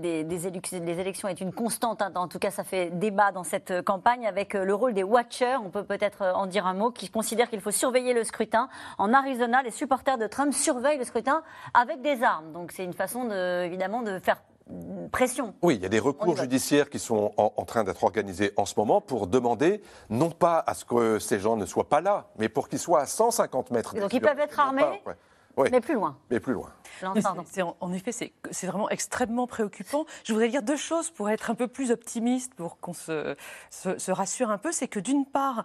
[0.98, 2.02] élections est une constante.
[2.02, 2.12] Hein.
[2.14, 5.56] En tout cas, ça fait débat dans cette campagne avec euh, le rôle des watchers.
[5.64, 8.68] On peut peut-être euh, en dire un mot, qui considèrent qu'il faut surveiller le scrutin.
[8.98, 12.52] En Arizona, les supporters de Trump surveillent le scrutin avec des armes.
[12.52, 14.42] Donc c'est une façon, évidemment, de faire
[15.12, 15.54] pression.
[15.62, 18.74] Oui, il y a des recours judiciaires qui sont en, train d'être organisés en ce
[18.76, 22.48] moment pour demander, non pas à ce que ces gens ne soient pas là, mais
[22.48, 23.94] pour qu'ils soient à 150 mètres.
[23.94, 25.02] Donc ils peuvent être armés,
[25.56, 26.16] mais plus loin.
[26.30, 26.70] Mais plus loin.
[27.80, 30.06] En effet, c'est vraiment extrêmement préoccupant.
[30.24, 33.36] Je voudrais dire deux choses pour être un peu plus optimiste, pour qu'on se,
[33.70, 34.72] se, rassure un peu.
[34.72, 35.64] C'est que d'une part,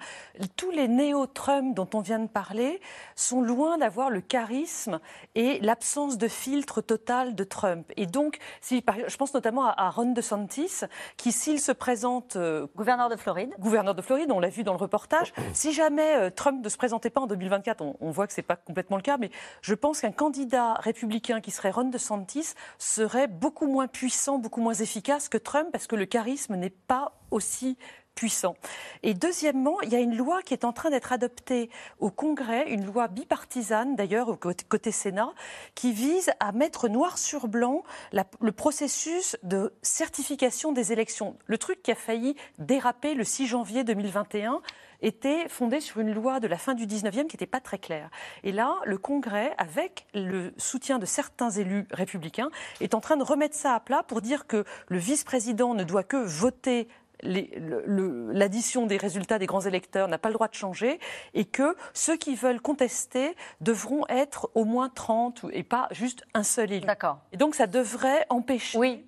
[0.55, 2.81] tous les néo-Trump dont on vient de parler
[3.15, 4.99] sont loin d'avoir le charisme
[5.35, 7.91] et l'absence de filtre total de Trump.
[7.97, 10.81] Et donc, si, je pense notamment à, Ron DeSantis,
[11.17, 12.35] qui s'il se présente...
[12.35, 13.53] Euh, gouverneur de Floride.
[13.59, 15.33] Gouverneur de Floride, on l'a vu dans le reportage.
[15.53, 18.39] Si jamais euh, Trump ne se présentait pas en 2024, on, on voit que ce
[18.39, 19.31] n'est pas complètement le cas, mais
[19.61, 24.73] je pense qu'un candidat républicain qui serait Ron DeSantis serait beaucoup moins puissant, beaucoup moins
[24.73, 27.77] efficace que Trump parce que le charisme n'est pas aussi
[28.19, 28.55] puissant.
[29.01, 31.69] Et deuxièmement, il y a une loi qui est en train d'être adoptée
[31.99, 35.31] au Congrès, une loi bipartisane d'ailleurs au côté Sénat,
[35.73, 41.37] qui vise à mettre noir sur blanc le processus de certification des élections.
[41.45, 44.61] Le truc qui a failli déraper le 6 janvier 2021
[45.01, 48.09] était fondé sur une loi de la fin du 19e qui n'était pas très claire.
[48.43, 52.49] Et là, le Congrès, avec le soutien de certains élus républicains,
[52.81, 56.03] est en train de remettre ça à plat pour dire que le vice-président ne doit
[56.03, 56.87] que voter
[57.23, 60.99] l'addition des résultats des grands électeurs n'a pas le droit de changer
[61.33, 66.43] et que ceux qui veulent contester devront être au moins 30 et pas juste un
[66.43, 66.85] seul élu.
[66.85, 67.19] D'accord.
[67.31, 69.05] Et donc ça devrait empêcher oui.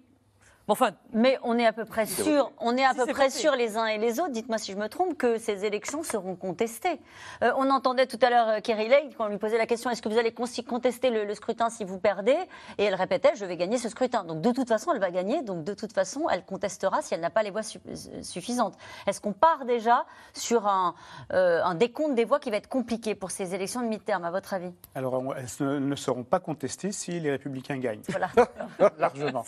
[0.68, 3.78] Enfin, mais on est à peu près sûr, on est à peu près sûr les
[3.78, 7.00] uns et les autres, dites-moi si je me trompe, que ces élections seront contestées.
[7.44, 9.90] Euh, on entendait tout à l'heure euh, Kerry Lake quand on lui posait la question
[9.90, 12.38] est-ce que vous allez contester le, scrutin si vous perdez?
[12.78, 14.24] Et elle répétait je vais gagner ce scrutin.
[14.24, 15.42] Donc de toute façon, elle va gagner.
[15.42, 18.76] Donc de toute façon, elle contestera si elle n'a pas les voix euh, suffisantes.
[19.08, 20.96] Est-ce qu'on part déjà sur un,
[21.32, 24.54] un, décompte des voix qui va être compliqué pour ces élections de mi-terme, à votre
[24.54, 24.72] avis?
[24.96, 28.04] Alors elles ne seront pas contestées si les Républicains gagnent.
[28.08, 28.30] Voilà.
[28.98, 29.44] Largement.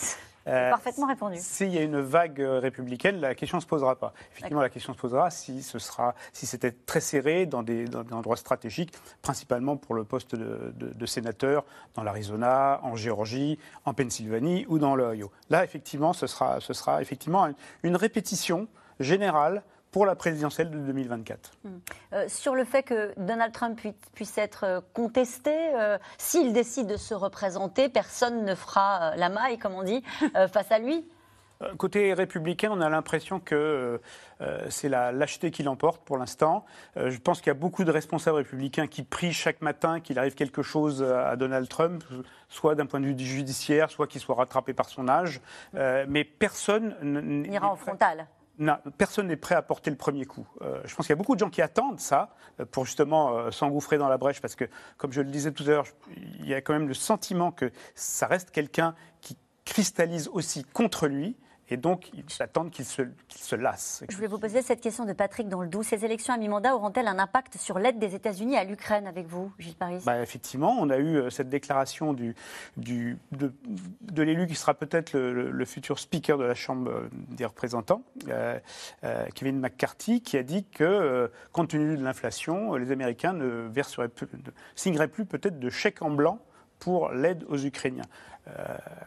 [0.47, 1.37] Euh, parfaitement répondu.
[1.39, 4.13] S'il y a une vague républicaine, la question ne se posera pas.
[4.33, 8.35] Effectivement, la question se posera si ce sera, si c'était très serré dans des, endroits
[8.35, 11.63] stratégiques, principalement pour le poste de, sénateur
[11.95, 15.31] dans l'Arizona, en Géorgie, en Pennsylvanie ou dans l'Ohio.
[15.49, 17.47] Là, effectivement, ce sera, ce sera effectivement
[17.83, 18.67] une répétition
[18.99, 19.63] générale
[19.93, 21.51] pour la présidentielle de 2024.
[21.63, 21.79] Hum.
[22.11, 23.79] Euh, sur le fait que Donald Trump
[24.13, 29.59] puisse être euh, contesté, euh, s'il décide de se représenter, personne ne fera la maille,
[29.59, 30.03] comme on dit,
[30.51, 31.07] face à lui
[31.77, 34.01] Côté républicain, on a l'impression que
[34.67, 36.65] c'est la lâcheté qui l'emporte pour l'instant.
[36.97, 40.33] je pense qu'il y a beaucoup de responsables républicains qui prient chaque matin qu'il arrive
[40.33, 42.03] quelque chose à Donald Trump,
[42.49, 45.39] soit d'un point de vue judiciaire, soit qu'il soit rattrapé par son âge.
[45.73, 48.27] mais personne n'ira en frontal
[48.97, 50.47] personne n'est prêt à porter le premier coup.
[50.61, 53.37] Euh, je pense qu'il y a beaucoup de gens qui attendent ça euh, pour justement
[53.37, 54.65] euh, s'engouffrer dans la brèche parce que,
[54.97, 57.71] comme je le disais tout à l'heure, il y a quand même le sentiment que
[57.95, 61.35] ça reste quelqu'un qui cristallise aussi contre lui
[61.73, 64.03] et donc, ils attendent qu'il se, se, lasse.
[64.07, 65.81] Je voulais vous poser cette question de Patrick dans le Doubs.
[65.81, 69.51] Ces élections à mi-mandat auront-elles un impact sur l'aide des États-Unis à l'Ukraine avec vous,
[69.57, 69.97] Gilles Paris?
[70.05, 72.35] Bah, Effectivement, on a eu euh, cette déclaration du,
[72.77, 73.51] du, de,
[74.01, 78.59] de l'élu qui sera peut-être le, futur speaker de la Chambre euh, des représentants, euh,
[79.33, 84.27] Kevin McCarthy, qui a dit que, compte tenu de l'inflation, les Américains ne, verseraient plus,
[84.31, 86.37] ne signeraient plus peut-être de chèques en blanc
[86.77, 88.05] pour l'aide aux Ukrainiens.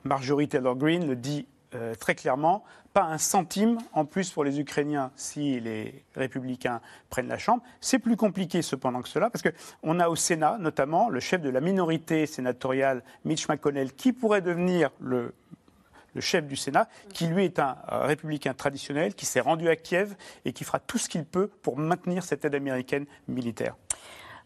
[0.02, 1.46] Marjorie Taylor Greene le dit
[1.76, 7.28] euh, très clairement, pas un centime en plus pour les Ukrainiens si les républicains prennent
[7.28, 7.62] la Chambre.
[7.80, 11.50] C'est plus compliqué cependant que cela, parce qu'on a au Sénat notamment le chef de
[11.50, 15.34] la minorité sénatoriale, Mitch McConnell, qui pourrait devenir le
[16.16, 20.16] le chef du Sénat, qui lui est un républicain traditionnel, qui s'est rendu à Kiev
[20.46, 23.76] et qui fera tout ce qu'il peut pour maintenir cette aide américaine militaire.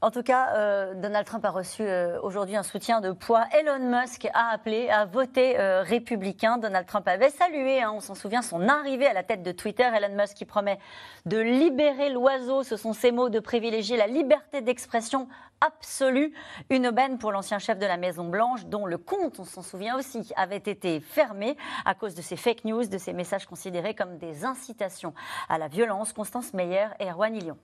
[0.02, 3.44] En tout cas, euh, Donald Trump a reçu euh, aujourd'hui un soutien de poids.
[3.52, 6.56] Elon Musk a appelé à voter euh, républicain.
[6.56, 9.82] Donald Trump avait salué, hein, on s'en souvient, son arrivée à la tête de Twitter.
[9.82, 10.78] Elon Musk qui promet
[11.26, 15.28] de libérer l'oiseau, ce sont ses mots, de privilégier la liberté d'expression
[15.60, 16.32] absolue.
[16.70, 20.32] Une aubaine pour l'ancien chef de la Maison-Blanche, dont le compte, on s'en souvient aussi,
[20.34, 24.46] avait été fermé à cause de ces fake news, de ces messages considérés comme des
[24.46, 25.12] incitations
[25.50, 26.14] à la violence.
[26.14, 27.58] Constance Meyer et Erwan Ilion.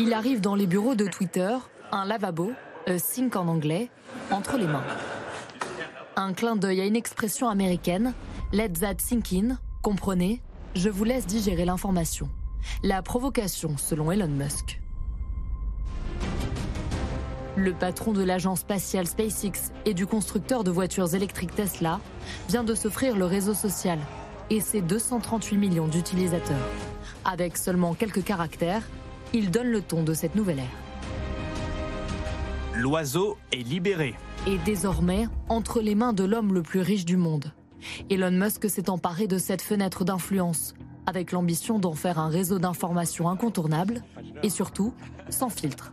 [0.00, 1.56] Il arrive dans les bureaux de Twitter,
[1.92, 2.50] un lavabo,
[2.88, 3.90] a sink en anglais,
[4.32, 4.82] entre les mains.
[6.16, 8.12] Un clin d'œil à une expression américaine,
[8.52, 10.42] let that sink in, comprenez,
[10.74, 12.28] je vous laisse digérer l'information.
[12.82, 14.80] La provocation, selon Elon Musk.
[17.56, 22.00] Le patron de l'agence spatiale SpaceX et du constructeur de voitures électriques Tesla
[22.48, 24.00] vient de s'offrir le réseau social
[24.50, 26.68] et ses 238 millions d'utilisateurs.
[27.24, 28.82] Avec seulement quelques caractères,
[29.34, 30.78] il donne le ton de cette nouvelle ère.
[32.74, 34.14] L'oiseau est libéré.
[34.46, 37.52] Et désormais, entre les mains de l'homme le plus riche du monde.
[38.10, 40.74] Elon Musk s'est emparé de cette fenêtre d'influence,
[41.06, 44.02] avec l'ambition d'en faire un réseau d'information incontournable
[44.42, 44.94] et surtout
[45.28, 45.92] sans filtre.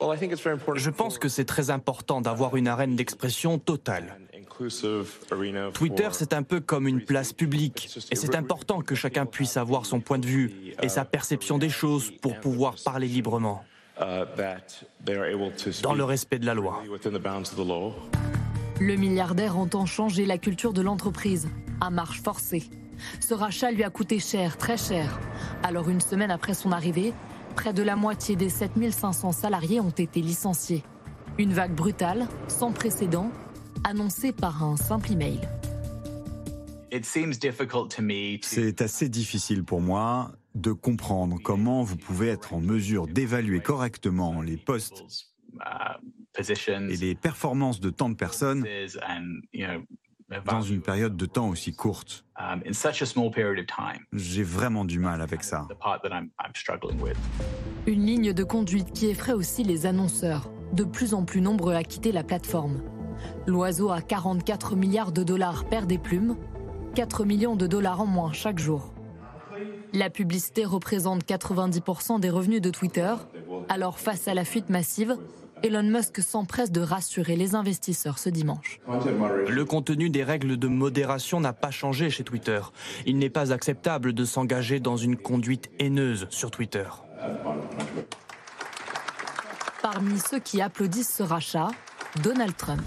[0.00, 4.16] Je pense que c'est très important d'avoir une arène d'expression totale.
[5.72, 9.86] Twitter, c'est un peu comme une place publique, et c'est important que chacun puisse avoir
[9.86, 13.64] son point de vue et sa perception des choses pour pouvoir parler librement,
[13.98, 16.82] dans le respect de la loi.
[18.80, 21.48] Le milliardaire entend changer la culture de l'entreprise,
[21.80, 22.64] à marche forcée.
[23.20, 25.18] Ce rachat lui a coûté cher, très cher.
[25.62, 27.12] Alors une semaine après son arrivée,
[27.56, 30.84] près de la moitié des 7500 salariés ont été licenciés.
[31.38, 33.30] Une vague brutale, sans précédent,
[33.84, 35.40] annoncé par un simple email.
[38.42, 44.40] C'est assez difficile pour moi de comprendre comment vous pouvez être en mesure d'évaluer correctement
[44.42, 45.04] les postes
[46.38, 48.66] et les performances de tant de personnes
[50.44, 52.24] dans une période de temps aussi courte.
[54.12, 55.66] J'ai vraiment du mal avec ça.
[57.86, 61.82] Une ligne de conduite qui effraie aussi les annonceurs, de plus en plus nombreux à
[61.82, 62.82] quitter la plateforme.
[63.48, 66.36] L'oiseau à 44 milliards de dollars perd des plumes,
[66.94, 68.92] 4 millions de dollars en moins chaque jour.
[69.94, 73.14] La publicité représente 90% des revenus de Twitter.
[73.70, 75.16] Alors face à la fuite massive,
[75.62, 78.80] Elon Musk s'empresse de rassurer les investisseurs ce dimanche.
[78.86, 82.60] Le contenu des règles de modération n'a pas changé chez Twitter.
[83.06, 86.84] Il n'est pas acceptable de s'engager dans une conduite haineuse sur Twitter.
[89.80, 91.70] Parmi ceux qui applaudissent ce rachat,
[92.22, 92.82] Donald Trump.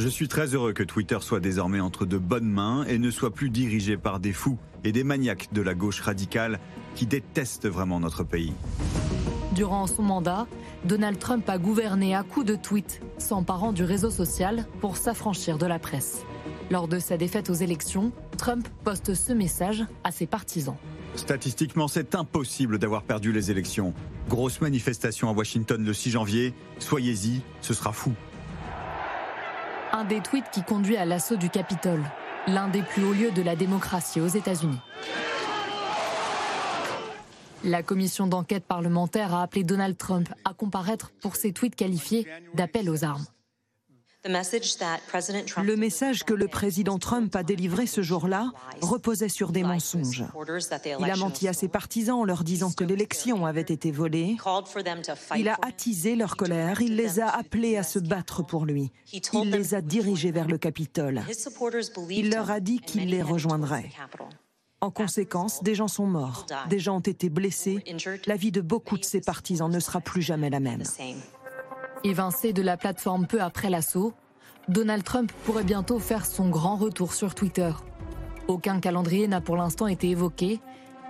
[0.00, 3.34] Je suis très heureux que Twitter soit désormais entre de bonnes mains et ne soit
[3.34, 6.58] plus dirigé par des fous et des maniaques de la gauche radicale
[6.94, 8.54] qui détestent vraiment notre pays.
[9.52, 10.46] Durant son mandat,
[10.86, 15.66] Donald Trump a gouverné à coups de tweets, s'emparant du réseau social pour s'affranchir de
[15.66, 16.24] la presse.
[16.70, 20.76] Lors de sa défaite aux élections, Trump poste ce message à ses partisans.
[21.14, 23.92] Statistiquement, c'est impossible d'avoir perdu les élections.
[24.30, 26.54] Grosse manifestation à Washington le 6 janvier.
[26.78, 28.14] Soyez-y, ce sera fou.
[29.92, 32.02] Un des tweets qui conduit à l'assaut du Capitole.
[32.46, 34.78] l'un des plus hauts lieux de la démocratie aux États-Unis.
[37.64, 42.88] La commission d'enquête parlementaire a appelé Donald Trump à comparaître pour ses tweets qualifiés d'appel
[42.88, 43.26] aux armes.
[44.24, 48.52] Le message que le président Trump a délivré ce jour-là
[48.82, 50.24] reposait sur des mensonges.
[50.98, 54.36] Il a menti à ses partisans en leur disant que l'élection avait été volée.
[55.36, 58.92] Il a attisé leur colère, il les a appelés à se battre pour lui.
[59.12, 61.22] Il les a dirigés vers le Capitole.
[62.10, 63.90] Il leur a dit qu'il les rejoindrait.
[64.82, 67.84] En conséquence, des gens sont morts, des gens ont été blessés.
[68.26, 70.82] La vie de beaucoup de ses partisans ne sera plus jamais la même.
[72.02, 74.14] Évincé de la plateforme peu après l'assaut,
[74.68, 77.70] Donald Trump pourrait bientôt faire son grand retour sur Twitter.
[78.48, 80.60] Aucun calendrier n'a pour l'instant été évoqué,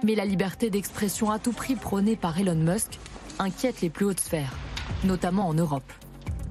[0.02, 2.98] mais la liberté d'expression à tout prix prônée par Elon Musk
[3.38, 4.56] inquiète les plus hautes sphères,
[5.04, 5.92] notamment en Europe.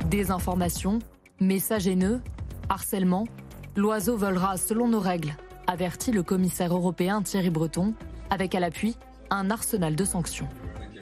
[0.05, 0.99] Désinformation,
[1.41, 2.21] messages haineux,
[2.69, 3.25] harcèlement,
[3.75, 5.35] l'oiseau volera selon nos règles,
[5.67, 7.93] avertit le commissaire européen Thierry Breton,
[8.29, 8.95] avec à l'appui
[9.31, 10.47] un arsenal de sanctions.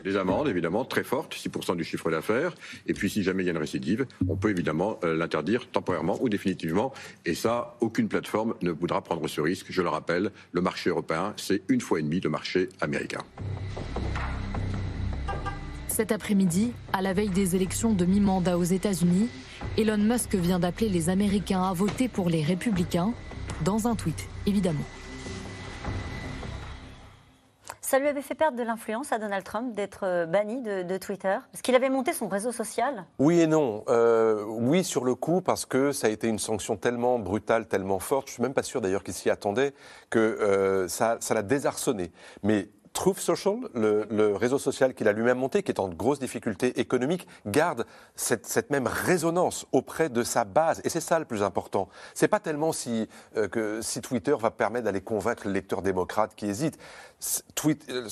[0.08, 2.55] Des amendes, évidemment, très fortes, 6% du chiffre d'affaires.
[2.86, 6.18] Et puis, si jamais il y a une récidive, on peut évidemment euh, l'interdire temporairement
[6.22, 6.93] ou définitivement.
[7.26, 9.66] Et ça, aucune plateforme ne voudra prendre ce risque.
[9.70, 13.20] Je le rappelle, le marché européen, c'est une fois et demie le marché américain.
[15.89, 19.28] Cet après-midi, à la veille des élections de mi-mandat aux États-Unis,
[19.78, 23.14] Elon Musk vient d'appeler les Américains à voter pour les républicains,
[23.66, 24.86] dans un tweet, évidemment.
[27.88, 31.38] Ça lui avait fait perdre de l'influence à Donald Trump d'être euh, banni de, Twitter?
[31.54, 33.06] Parce qu'il avait monté son réseau social?
[33.18, 33.86] Oui et non.
[33.88, 38.00] Euh, oui, sur le coup, parce que ça a été une sanction tellement brutale, tellement
[38.00, 38.28] forte.
[38.28, 39.74] Je suis même pas sûr d'ailleurs qu'il s'y attendait,
[40.10, 42.12] que euh, ça l'a désarçonné.
[42.44, 42.68] Mais
[42.98, 47.28] Truth Social, le, réseau social qu'il a lui-même monté, qui est en grosse difficulté économique,
[47.45, 47.86] garde
[48.16, 50.82] cette, même résonance auprès de sa base.
[50.84, 51.89] Et c'est ça le plus important.
[52.16, 56.80] C'est pas tellement si, euh, Twitter va permettre d'aller convaincre le lecteur démocrate qui hésite.
[57.68, 58.10] Euh,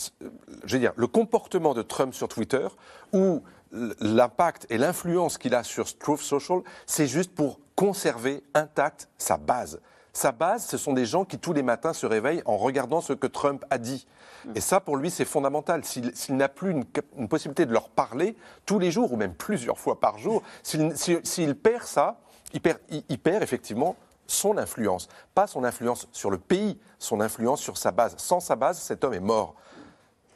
[0.96, 2.68] le comportement de Trump sur Twitter
[3.12, 9.38] ou l'impact et l'influence qu'il a sur Truth Social, c'est juste pour conserver intacte sa
[9.38, 9.82] base.
[10.16, 13.12] Sa base, ce sont des gens qui tous les matins se réveillent en regardant ce
[13.12, 14.08] que Trump a dit.
[14.56, 15.84] Et ça, pour lui, c'est fondamental.
[15.84, 20.00] S'il n'a plus une, possibilité de leur parler tous les jours, ou même plusieurs fois
[20.00, 22.22] par jour, s'il perd ça,
[22.54, 25.10] il perd, effectivement son influence.
[25.34, 28.16] Pas son influence sur le pays, son influence sur sa base.
[28.16, 29.56] Sans sa base, cet homme est mort.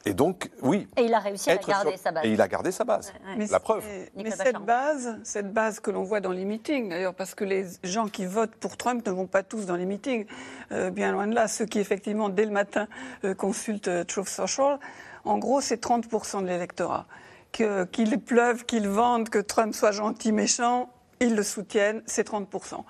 [0.06, 0.88] Et donc, oui.
[0.96, 2.24] Et il a réussi à garder sa base.
[2.24, 3.12] Et il a gardé sa base.
[3.50, 3.84] La preuve.
[4.16, 7.66] Mais cette base, cette base que l'on voit dans les meetings, d'ailleurs, parce que les
[7.84, 10.26] gens qui votent pour Trump ne vont pas tous dans les meetings,
[10.72, 11.48] euh, bien loin de là.
[11.48, 12.88] Ceux qui, effectivement, dès le matin,
[13.24, 14.78] euh, consultent euh, Truth Social,
[15.24, 17.06] en gros, c'est 30% de l'électorat.
[17.52, 20.88] Qu'il pleuve, qu'il vende, que Trump soit gentil, méchant,
[21.20, 22.84] ils le soutiennent, c'est 30%.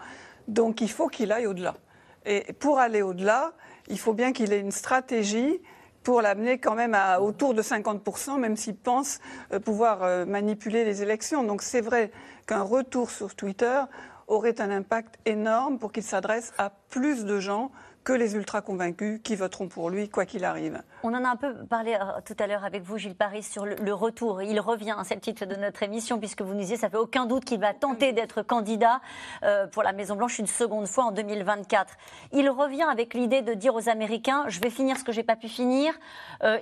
[0.47, 1.75] Donc, il faut qu'il aille au-delà.
[2.27, 3.53] Et pour aller au-delà,
[3.89, 5.61] il faut bien qu'il ait une stratégie
[6.03, 9.21] pour l'amener quand même à autour de 50%, même s'il pense
[9.53, 11.45] euh, pouvoir euh, manipuler les élections.
[11.45, 12.11] Donc c'est vrai
[12.47, 13.83] qu'un retour sur Twitter
[14.27, 17.71] aurait un impact énorme pour qu'il s'adresse à plus de gens
[18.05, 20.83] que les ultra convaincus qui voteront pour lui, quoi qu'il arrive.
[21.03, 23.67] On en a un peu parlé euh, tout à l'heure avec vous, Gilles Paris, sur
[23.67, 24.43] le, retour.
[24.43, 27.27] Il revient, c'est le titre de notre émission, puisque vous nous disiez, ça fait aucun
[27.27, 29.01] doute qu'il va tenter d'être candidat
[29.43, 31.95] euh, pour la Maison-Blanche une seconde fois en 2024.
[32.33, 35.37] Il revient avec l'idée de dire aux Américains, je vais finir ce que j'ai pas
[35.37, 35.93] pu finir,
[36.43, 36.59] euh,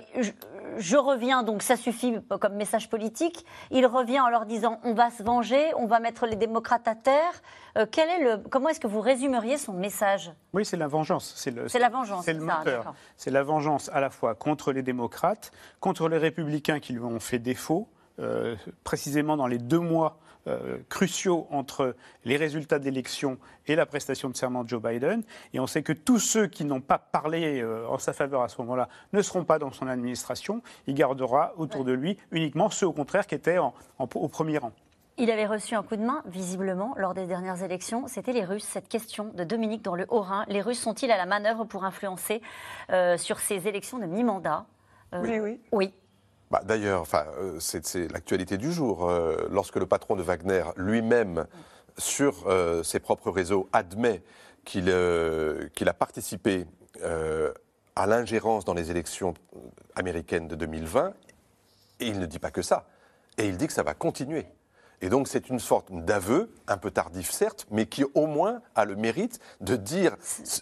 [0.77, 3.45] je, reviens, donc ça suffit comme message politique.
[3.71, 6.95] Il revient en leur disant, on va se venger, on va mettre les démocrates à
[6.95, 7.41] terre.
[7.91, 11.33] Quel est le, comment est-ce que vous résumeriez son message Oui, c'est la vengeance.
[11.35, 12.25] C'est la vengeance.
[12.25, 12.93] C'est le moteur.
[13.17, 17.19] C'est la vengeance à la fois contre les démocrates, contre les républicains qui lui ont
[17.19, 17.87] fait défaut,
[18.19, 21.95] euh, précisément dans les deux mois euh, cruciaux entre
[22.25, 25.23] les résultats d'élection et la prestation de serment de Joe Biden.
[25.53, 28.49] Et on sait que tous ceux qui n'ont pas parlé euh, en sa faveur à
[28.49, 30.61] ce moment-là ne seront pas dans son administration.
[30.87, 34.73] Il gardera autour de lui uniquement ceux, au contraire, qui étaient au premier rang.
[35.21, 38.07] Il avait reçu un coup de main, visiblement, lors des dernières élections.
[38.07, 38.63] C'était les Russes.
[38.63, 40.45] Cette question de Dominique dans le Haut-Rhin.
[40.47, 42.41] Les Russes sont-ils à la manœuvre pour influencer
[42.89, 44.65] euh, sur ces élections de mi-mandat?
[45.13, 45.59] Euh, Oui, oui.
[45.73, 45.93] Oui.
[46.49, 49.11] Bah, D'ailleurs, enfin, euh, c'est l'actualité du jour.
[49.51, 51.47] lorsque le patron de Wagner lui-même,
[51.97, 52.47] sur
[52.85, 54.23] ses propres réseaux, admet
[54.63, 56.65] qu'il a participé
[57.03, 59.33] à l'ingérence dans les élections
[59.95, 61.13] américaines de 2020,
[61.99, 62.87] et il ne dit pas que ça.
[63.37, 64.47] Et il dit que ça va continuer.
[65.01, 68.85] Et donc c'est une sorte d'aveu, un peu tardif certes, mais qui au moins a
[68.85, 70.15] le mérite de dire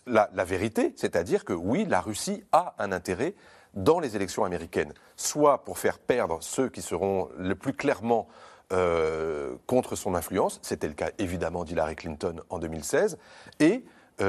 [0.06, 3.36] la, vérité, c'est-à-dire que oui, la Russie a un intérêt
[3.74, 8.28] dans les élections américaines, soit pour faire perdre ceux qui seront le plus clairement
[8.74, 13.18] euh, contre son influence, c'était le cas évidemment d'Hillary Clinton en 2016,
[13.60, 13.84] et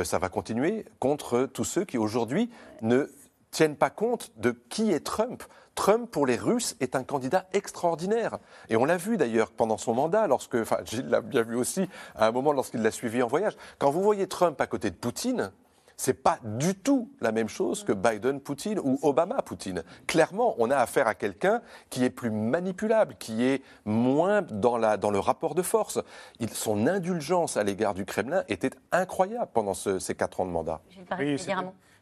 [0.05, 2.51] ça va continuer contre tous ceux qui aujourd'hui
[2.83, 3.09] ne
[3.51, 5.43] tiennent pas compte de qui est Trump.
[5.75, 8.39] Trump, pour les Russes, est un candidat extraordinaire.
[8.69, 11.89] Et on l'a vu d'ailleurs pendant son mandat, lorsque, enfin Gilles l'a bien vu aussi
[12.17, 13.57] à un moment lorsqu'il l'a suivi en voyage.
[13.79, 15.53] Quand vous voyez Trump à côté de Poutine,
[15.97, 19.83] c'est pas du tout la même chose que Biden-Poutine ou Obama-Poutine.
[20.07, 24.97] Clairement, on a affaire à quelqu'un qui est plus manipulable, qui est moins dans, la,
[24.97, 26.01] dans le rapport de force.
[26.39, 30.81] Il, son indulgence à l'égard du Kremlin était incroyable pendant ces quatre ans de mandat.
[31.19, 31.37] Oui,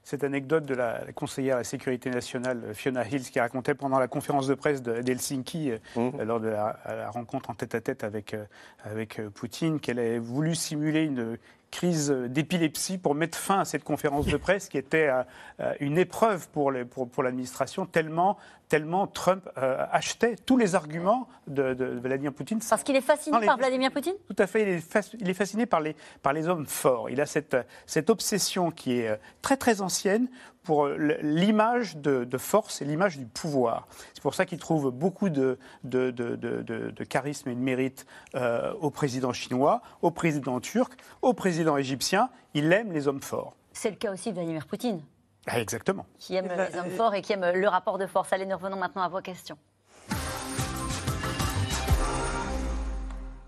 [0.06, 4.06] cette anecdote de la conseillère à la sécurité nationale Fiona Hills qui racontait pendant la
[4.06, 6.22] conférence de presse d'Helsinki euh, mmh.
[6.22, 8.44] lors de la, rencontre en tête-à-tête avec, euh,
[8.84, 11.36] avec euh, Poutine qu'elle avait voulu simuler une
[11.70, 15.22] crise d'épilepsie pour mettre fin à cette conférence de presse qui était euh,
[15.60, 16.72] euh, une épreuve pour,
[17.12, 18.38] pour, l'administration, tellement,
[18.68, 22.60] tellement Trump euh, achetait tous les arguments de, Vladimir Poutine.
[22.68, 24.14] Parce qu'il est fasciné par Vladimir Poutine?
[24.28, 27.10] Tout à fait, il est, il est, fasciné par les, par les hommes forts.
[27.10, 27.56] Il a cette,
[27.86, 30.28] cette obsession qui est très très ancienne
[30.66, 33.86] pour l'image de, force et l'image du pouvoir.
[34.14, 38.04] C'est pour ça qu'il trouve beaucoup de, de, charisme et de mérite
[38.34, 42.30] euh, au président chinois, au président turc, au président égyptien.
[42.54, 43.54] Il aime les hommes forts.
[43.72, 45.00] C'est le cas aussi de Vladimir Poutine.
[45.46, 46.06] Ah, exactement.
[46.18, 48.32] Qui aime les hommes forts et qui aime le rapport de force.
[48.32, 49.56] Allez, nous revenons maintenant à vos questions.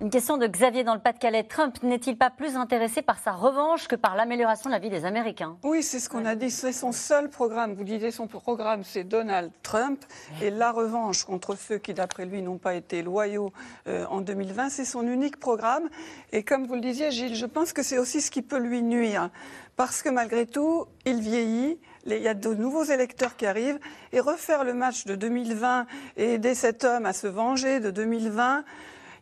[0.01, 1.43] Une question de Xavier dans le Pas-de-Calais.
[1.43, 5.05] Trump n'est-il pas plus intéressé par sa revanche que par l'amélioration de la vie des
[5.05, 5.59] Américains?
[5.65, 6.53] Oui, c'est ce qu'on a dit.
[6.53, 7.75] C'est son seul programme.
[7.75, 10.05] Vous disiez son programme, c'est Donald Trump.
[10.41, 13.53] Et la revanche contre ceux qui, d'après lui, n'ont pas été loyaux
[13.89, 15.89] euh, en 2020, c'est son unique programme.
[16.31, 18.83] Et comme vous le disiez, Gilles, je pense que c'est aussi ce qui peut lui
[18.85, 19.31] nuire.
[19.75, 21.81] Parce que malgré tout, il vieillit.
[22.07, 23.79] Il y a de nouveaux électeurs qui arrivent.
[24.13, 25.87] Et refaire le match de 2020
[26.17, 28.65] et aider cet homme à se venger de 2020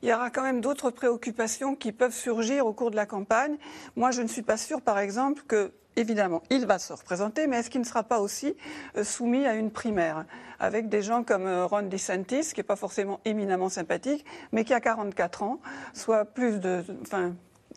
[0.02, 3.56] il y aura quand même d'autres préoccupations qui peuvent surgir au cours de la campagne.
[3.96, 7.56] Moi, je ne suis pas sûre, par exemple, que Évidemment, il va se représenter, mais
[7.56, 8.54] est-ce qu'il ne sera pas aussi
[8.98, 10.26] euh, soumis à une primaire
[10.60, 14.22] avec des gens comme euh, Ron DeSantis, qui n'est pas forcément éminemment sympathique,
[14.52, 15.58] mais qui a 44 ans,
[15.94, 17.34] soit plus de, enfin,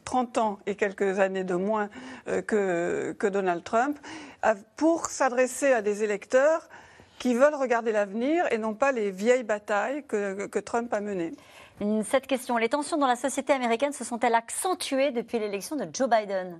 [0.09, 1.87] 30 ans et quelques années de moins
[2.27, 3.95] euh, que, que Donald Trump,
[4.75, 6.67] pour s'adresser à des électeurs
[7.19, 11.33] qui veulent regarder l'avenir et non pas les vieilles batailles que, que Trump a menées.
[12.05, 16.09] Cette question, les tensions dans la société américaine se sont-elles accentuées depuis l'élection de Joe
[16.09, 16.59] Biden?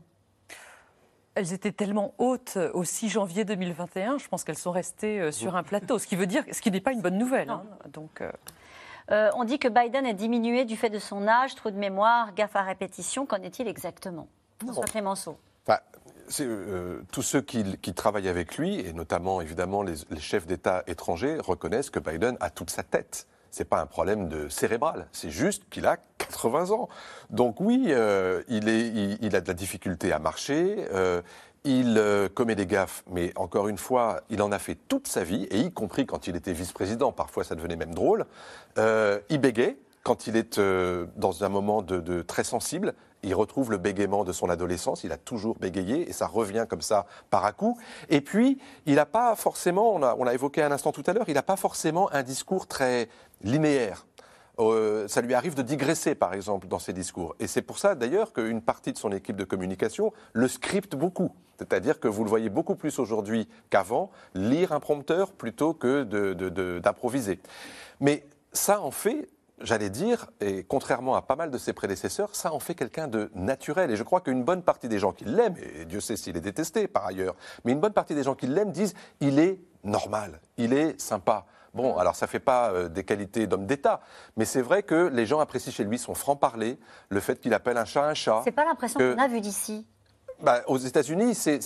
[1.33, 5.55] Elles étaient tellement hautes au 6 janvier 2021, je pense qu'elles sont restées euh, sur
[5.55, 7.49] un plateau, ce qui veut dire, ce qui n'est pas une bonne nouvelle.
[7.49, 7.63] Hein.
[7.91, 8.31] Donc, euh,
[9.11, 12.33] euh, on dit que Biden est diminué du fait de son âge, trou de mémoire,
[12.33, 13.25] gaffe à répétition.
[13.25, 14.27] Qu'en est-il exactement
[14.59, 15.37] François Clémenceau.
[17.11, 21.99] tous ceux qui, travaillent avec lui, et notamment évidemment les chefs d'État étrangers, reconnaissent que
[21.99, 25.97] Biden a toute sa tête c'est pas un problème de cérébral, c'est juste qu'il a
[26.17, 26.89] 80 ans.
[27.29, 31.21] Donc oui, euh, il, est, il, a de la difficulté à marcher, euh,
[31.63, 35.23] il euh, commet des gaffes, mais encore une fois, il en a fait toute sa
[35.23, 38.25] vie, et y compris quand il était vice-président, parfois ça devenait même drôle,
[38.77, 40.59] il bégait quand il est
[41.17, 45.17] dans un moment de très sensible, il retrouve le bégaiement de son adolescence, il a
[45.17, 47.77] toujours bégayé et ça revient comme ça par à coup.
[48.09, 51.33] Et puis, il n'a pas forcément, on l'a évoqué un instant tout à l'heure, il
[51.33, 53.09] n'a pas forcément un discours très
[53.41, 54.05] linéaire.
[54.59, 57.35] Euh, ça lui arrive de digresser, par exemple, dans ses discours.
[57.39, 61.31] Et c'est pour ça, d'ailleurs, qu'une partie de son équipe de communication le scripte beaucoup.
[61.57, 66.03] C'est-à-dire que vous le voyez beaucoup plus aujourd'hui qu'avant, lire un prompteur plutôt que
[66.79, 67.39] d'improviser.
[67.99, 69.29] Mais ça en fait
[69.61, 73.29] j'allais dire, et contrairement à pas mal de ses prédécesseurs, ça en fait quelqu'un de
[73.35, 73.91] naturel.
[73.91, 76.41] Et je crois qu'une bonne partie des gens qui l'aiment, et Dieu sait s'il est
[76.41, 77.35] détesté par ailleurs,
[77.65, 81.45] mais une bonne partie des gens qui l'aiment disent il est normal, il est sympa.
[81.73, 84.01] Bon, alors ça ne fait pas euh, des qualités d'homme d'État,
[84.37, 87.77] mais c'est vrai que les gens apprécient chez lui son franc-parler, le fait qu'il appelle
[87.77, 88.41] un chat un chat.
[88.43, 89.85] C'est pas l'impression qu'on a vu d'ici.
[90.41, 91.59] Bah, aux États-Unis, c'est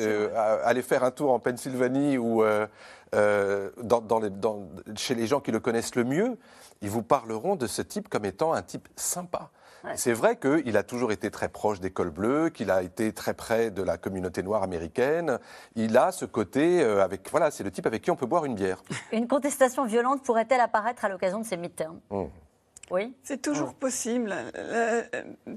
[0.00, 2.66] euh, aller faire un tour en Pennsylvanie ou euh,
[3.82, 4.30] dans, les,
[4.96, 6.38] chez les gens qui le connaissent le mieux
[6.80, 9.50] ils vous parleront de ce type comme étant un type sympa.
[9.94, 13.34] C'est vrai qu'il a toujours été très proche des cols bleus, qu'il a été très
[13.34, 15.38] près de la communauté noire américaine.
[15.76, 18.44] Il a ce côté euh, avec, voilà, c'est le type avec qui on peut boire
[18.44, 18.82] une bière.
[19.12, 22.00] Une contestation violente pourrait-elle apparaître à l'occasion de ces midterms?
[22.10, 22.24] Mmh.
[22.90, 23.14] Oui.
[23.22, 24.34] C'est toujours possible.
[24.56, 25.02] Euh,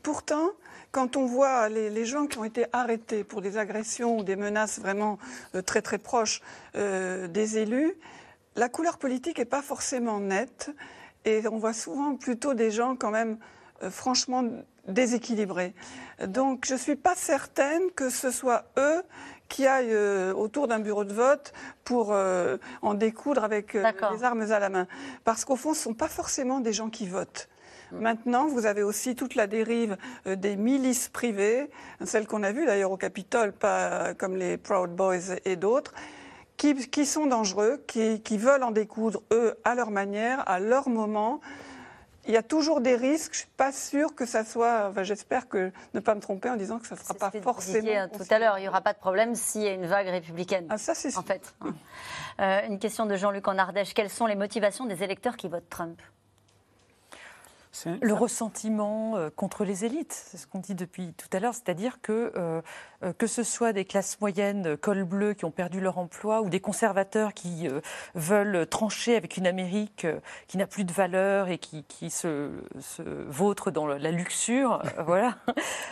[0.03, 0.49] pourtant,
[0.91, 4.79] quand on voit les, gens qui ont été arrêtés pour des agressions ou des menaces
[4.79, 5.17] vraiment
[5.55, 6.41] euh, très très proches
[6.73, 7.95] des élus,
[8.55, 10.71] la couleur politique n'est pas forcément nette.
[11.23, 13.35] Et on voit souvent plutôt des gens quand même euh,
[13.89, 14.43] franchement
[14.87, 15.73] déséquilibrés.
[16.25, 19.03] Donc je ne suis pas certaine que ce soit eux
[19.51, 21.53] qui aillent euh, autour d'un bureau de vote
[21.83, 24.87] pour euh, en découdre avec les armes à la main.
[25.25, 27.49] Parce qu'au fond, ce ne sont pas forcément des gens qui votent.
[27.91, 31.69] Maintenant, vous avez aussi toute la dérive euh, des milices privées,
[32.05, 35.93] celles qu'on a vues d'ailleurs au Capitole, pas comme les Proud Boys et d'autres.
[36.57, 41.41] Qui, sont dangereux, qui, qui veulent en découdre, eux, à leur manière, à leur moment
[42.25, 43.33] il y a toujours des risques.
[43.33, 44.89] Je ne suis pas sûre que ça soit.
[44.89, 47.87] Enfin, J'espère que ne pas me tromper en disant que ça ne sera pas forcément.
[47.87, 50.07] Euh, tout à l'heure, il n'y aura pas de problème s'il y a une vague
[50.07, 50.67] républicaine.
[50.69, 51.53] Ah, ça, c'est En fait.
[52.39, 53.93] Euh, une question de Jean-Luc en Ardèche.
[53.93, 56.01] Quelles sont les motivations des électeurs qui votent Trump?
[58.01, 62.01] Le ressentiment euh, contre les élites, c'est ce qu'on dit depuis tout à l'heure, c'est-à-dire
[62.01, 62.61] que euh,
[63.03, 66.49] euh, que ce soit des classes moyennes col bleu qui ont perdu leur emploi ou
[66.49, 67.67] des conservateurs qui
[68.13, 70.05] veulent trancher avec une Amérique
[70.47, 75.37] qui n'a plus de valeur et qui, qui se, se, vautre dans la luxure, voilà,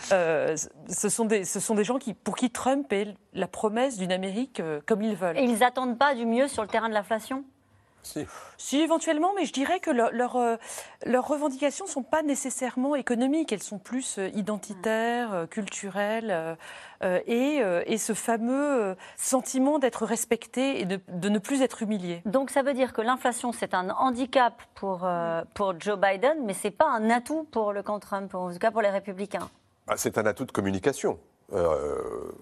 [0.03, 4.11] ce, sont des, ce sont des gens qui, pour qui Trump est la promesse d'une
[4.11, 5.37] Amérique comme ils veulent.
[5.37, 7.43] Et ils n'attendent pas du mieux sur le terrain de l'inflation?
[8.03, 8.77] Si.
[8.77, 10.57] éventuellement, mais je dirais que euh,
[11.05, 16.57] leurs revendications ne sont pas nécessairement économiques, elles sont plus euh, identitaires, euh, culturelles,
[17.27, 22.21] et, ce fameux sentiment d'être respecté et de, de, ne plus être humilié.
[22.25, 25.07] Donc ça veut dire que l'inflation, c'est un handicap pour,
[25.53, 28.59] pour Joe Biden, mais ce n'est pas un atout pour le camp Trump, en tout
[28.59, 29.49] cas pour les républicains.
[29.87, 31.19] Ah, c'est un atout de communication.
[31.53, 31.95] Euh,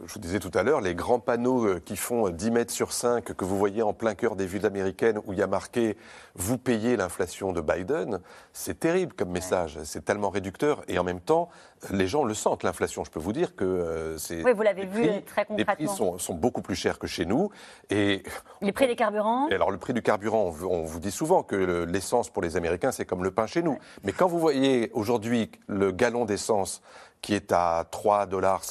[0.05, 2.91] je vous disais tout à l'heure, les grands panneaux euh, qui font 10 mètres sur
[2.91, 5.95] 5 que vous voyez en plein cœur des villes américaines où il y a marqué
[6.35, 8.19] Vous payez l'inflation de Biden,
[8.51, 9.79] c'est terrible comme message.
[9.83, 11.49] C'est tellement réducteur et en même temps,
[11.91, 13.03] les gens le sentent, l'inflation.
[13.03, 14.43] Je peux vous dire que euh, c'est.
[14.43, 15.55] Oui, vous l'avez vu très concrètement.
[15.57, 17.49] Les prix sont, sont, beaucoup plus chers que chez nous.
[17.89, 18.23] Et
[18.61, 21.85] les prix des carburants et Alors, le prix du carburant, on, vous dit souvent que
[21.85, 23.77] l'essence pour les Américains, c'est comme le pain chez nous.
[24.03, 26.81] Mais quand vous voyez aujourd'hui le gallon d'essence
[27.21, 28.61] qui est à 3,50 dollars,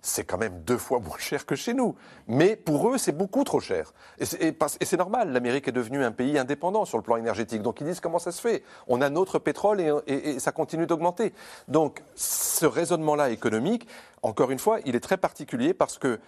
[0.00, 1.96] c'est quand même deux fois moins cher que chez nous.
[2.26, 3.92] Mais pour eux, c'est beaucoup trop cher.
[4.18, 7.62] Et c'est normal, l'Amérique est devenue un pays indépendant sur le plan énergétique.
[7.62, 11.32] Donc ils disent comment ça se fait On a notre pétrole et, ça continue d'augmenter.
[11.68, 13.88] Donc ce raisonnement-là économique,
[14.22, 16.18] encore une fois, il est très particulier parce que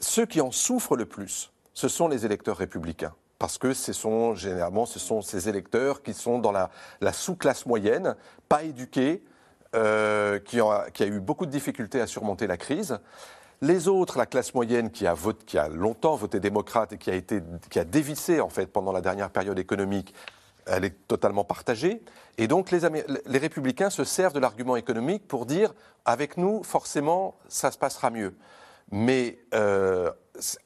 [0.00, 4.34] ceux qui en souffrent le plus, ce sont les électeurs républicains parce que ce sont
[4.34, 8.16] généralement ce sont ces électeurs qui sont dans la sous-classe moyenne,
[8.48, 9.22] pas éduqués,
[9.74, 12.98] euh, qui, a, eu beaucoup de difficultés à surmonter la crise.
[13.62, 15.16] Les autres, la classe moyenne qui a,
[15.68, 19.30] longtemps voté démocrate et qui a, été, qui a dévissé en fait pendant la dernière
[19.30, 20.14] période économique,
[20.66, 22.02] elle est totalement partagée.
[22.38, 22.80] Et donc les,
[23.24, 25.72] les républicains se servent de l'argument économique pour dire
[26.04, 28.34] avec nous, forcément, ça se passera mieux.
[28.90, 30.10] Mais euh,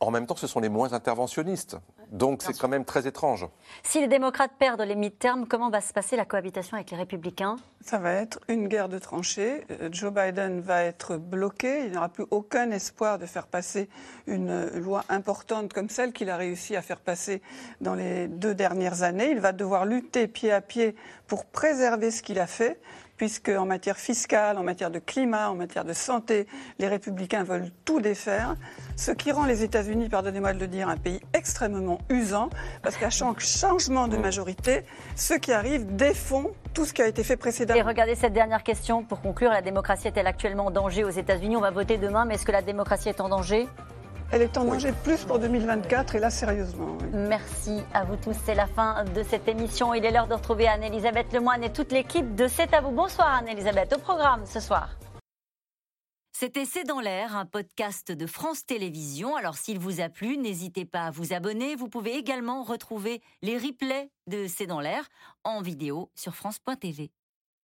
[0.00, 1.76] en même temps, ce sont les moins interventionnistes.
[2.10, 3.46] Donc c'est quand même très étrange.
[3.84, 7.56] Si les démocrates perdent les mi-termes, comment va se passer la cohabitation avec les républicains?
[7.82, 9.64] Ça va être une guerre de tranchées.
[9.70, 11.86] Euh, Joe Biden va être bloqué.
[11.86, 13.88] Il n'aura plus aucun espoir de faire passer
[14.26, 17.42] une loi importante comme celle qu'il a réussi à faire passer
[17.80, 19.30] dans les deux dernières années.
[19.30, 20.96] Il va devoir lutter pied à pied
[21.28, 22.80] pour préserver ce qu'il a fait
[23.20, 26.46] puisque en matière fiscale, en matière de climat, en matière de santé,
[26.78, 28.54] les républicains veulent tout défaire,
[28.96, 32.48] ce qui rend les États-Unis, pardonnez-moi de le dire, un pays extrêmement usant,
[32.82, 37.22] parce qu'à chaque changement de majorité, ceux qui arrivent défont tout ce qui a été
[37.22, 37.78] fait précédemment.
[37.78, 41.58] Et regardez cette dernière question pour conclure, la démocratie est-elle actuellement en danger aux États-Unis?
[41.58, 43.68] On va voter demain, mais est-ce que la démocratie est en danger?
[44.32, 46.96] Elle est en danger plus pour 2024 et là sérieusement.
[47.12, 48.36] Merci à vous tous.
[48.44, 49.94] C'est la fin de cette émission.
[49.94, 52.90] Il est l'heure de retrouver Anne-Elisabeth Lemoine et toute l'équipe de C'est à vous.
[52.90, 53.92] Bonsoir Anne-Elisabeth.
[53.94, 54.90] Au programme ce soir.
[56.32, 59.36] C'était C'est dans l'air, un podcast de France Télévisions.
[59.36, 61.74] Alors s'il vous a plu, n'hésitez pas à vous abonner.
[61.74, 65.06] Vous pouvez également retrouver les replays de C'est dans l'air
[65.44, 67.10] en vidéo sur France.tv.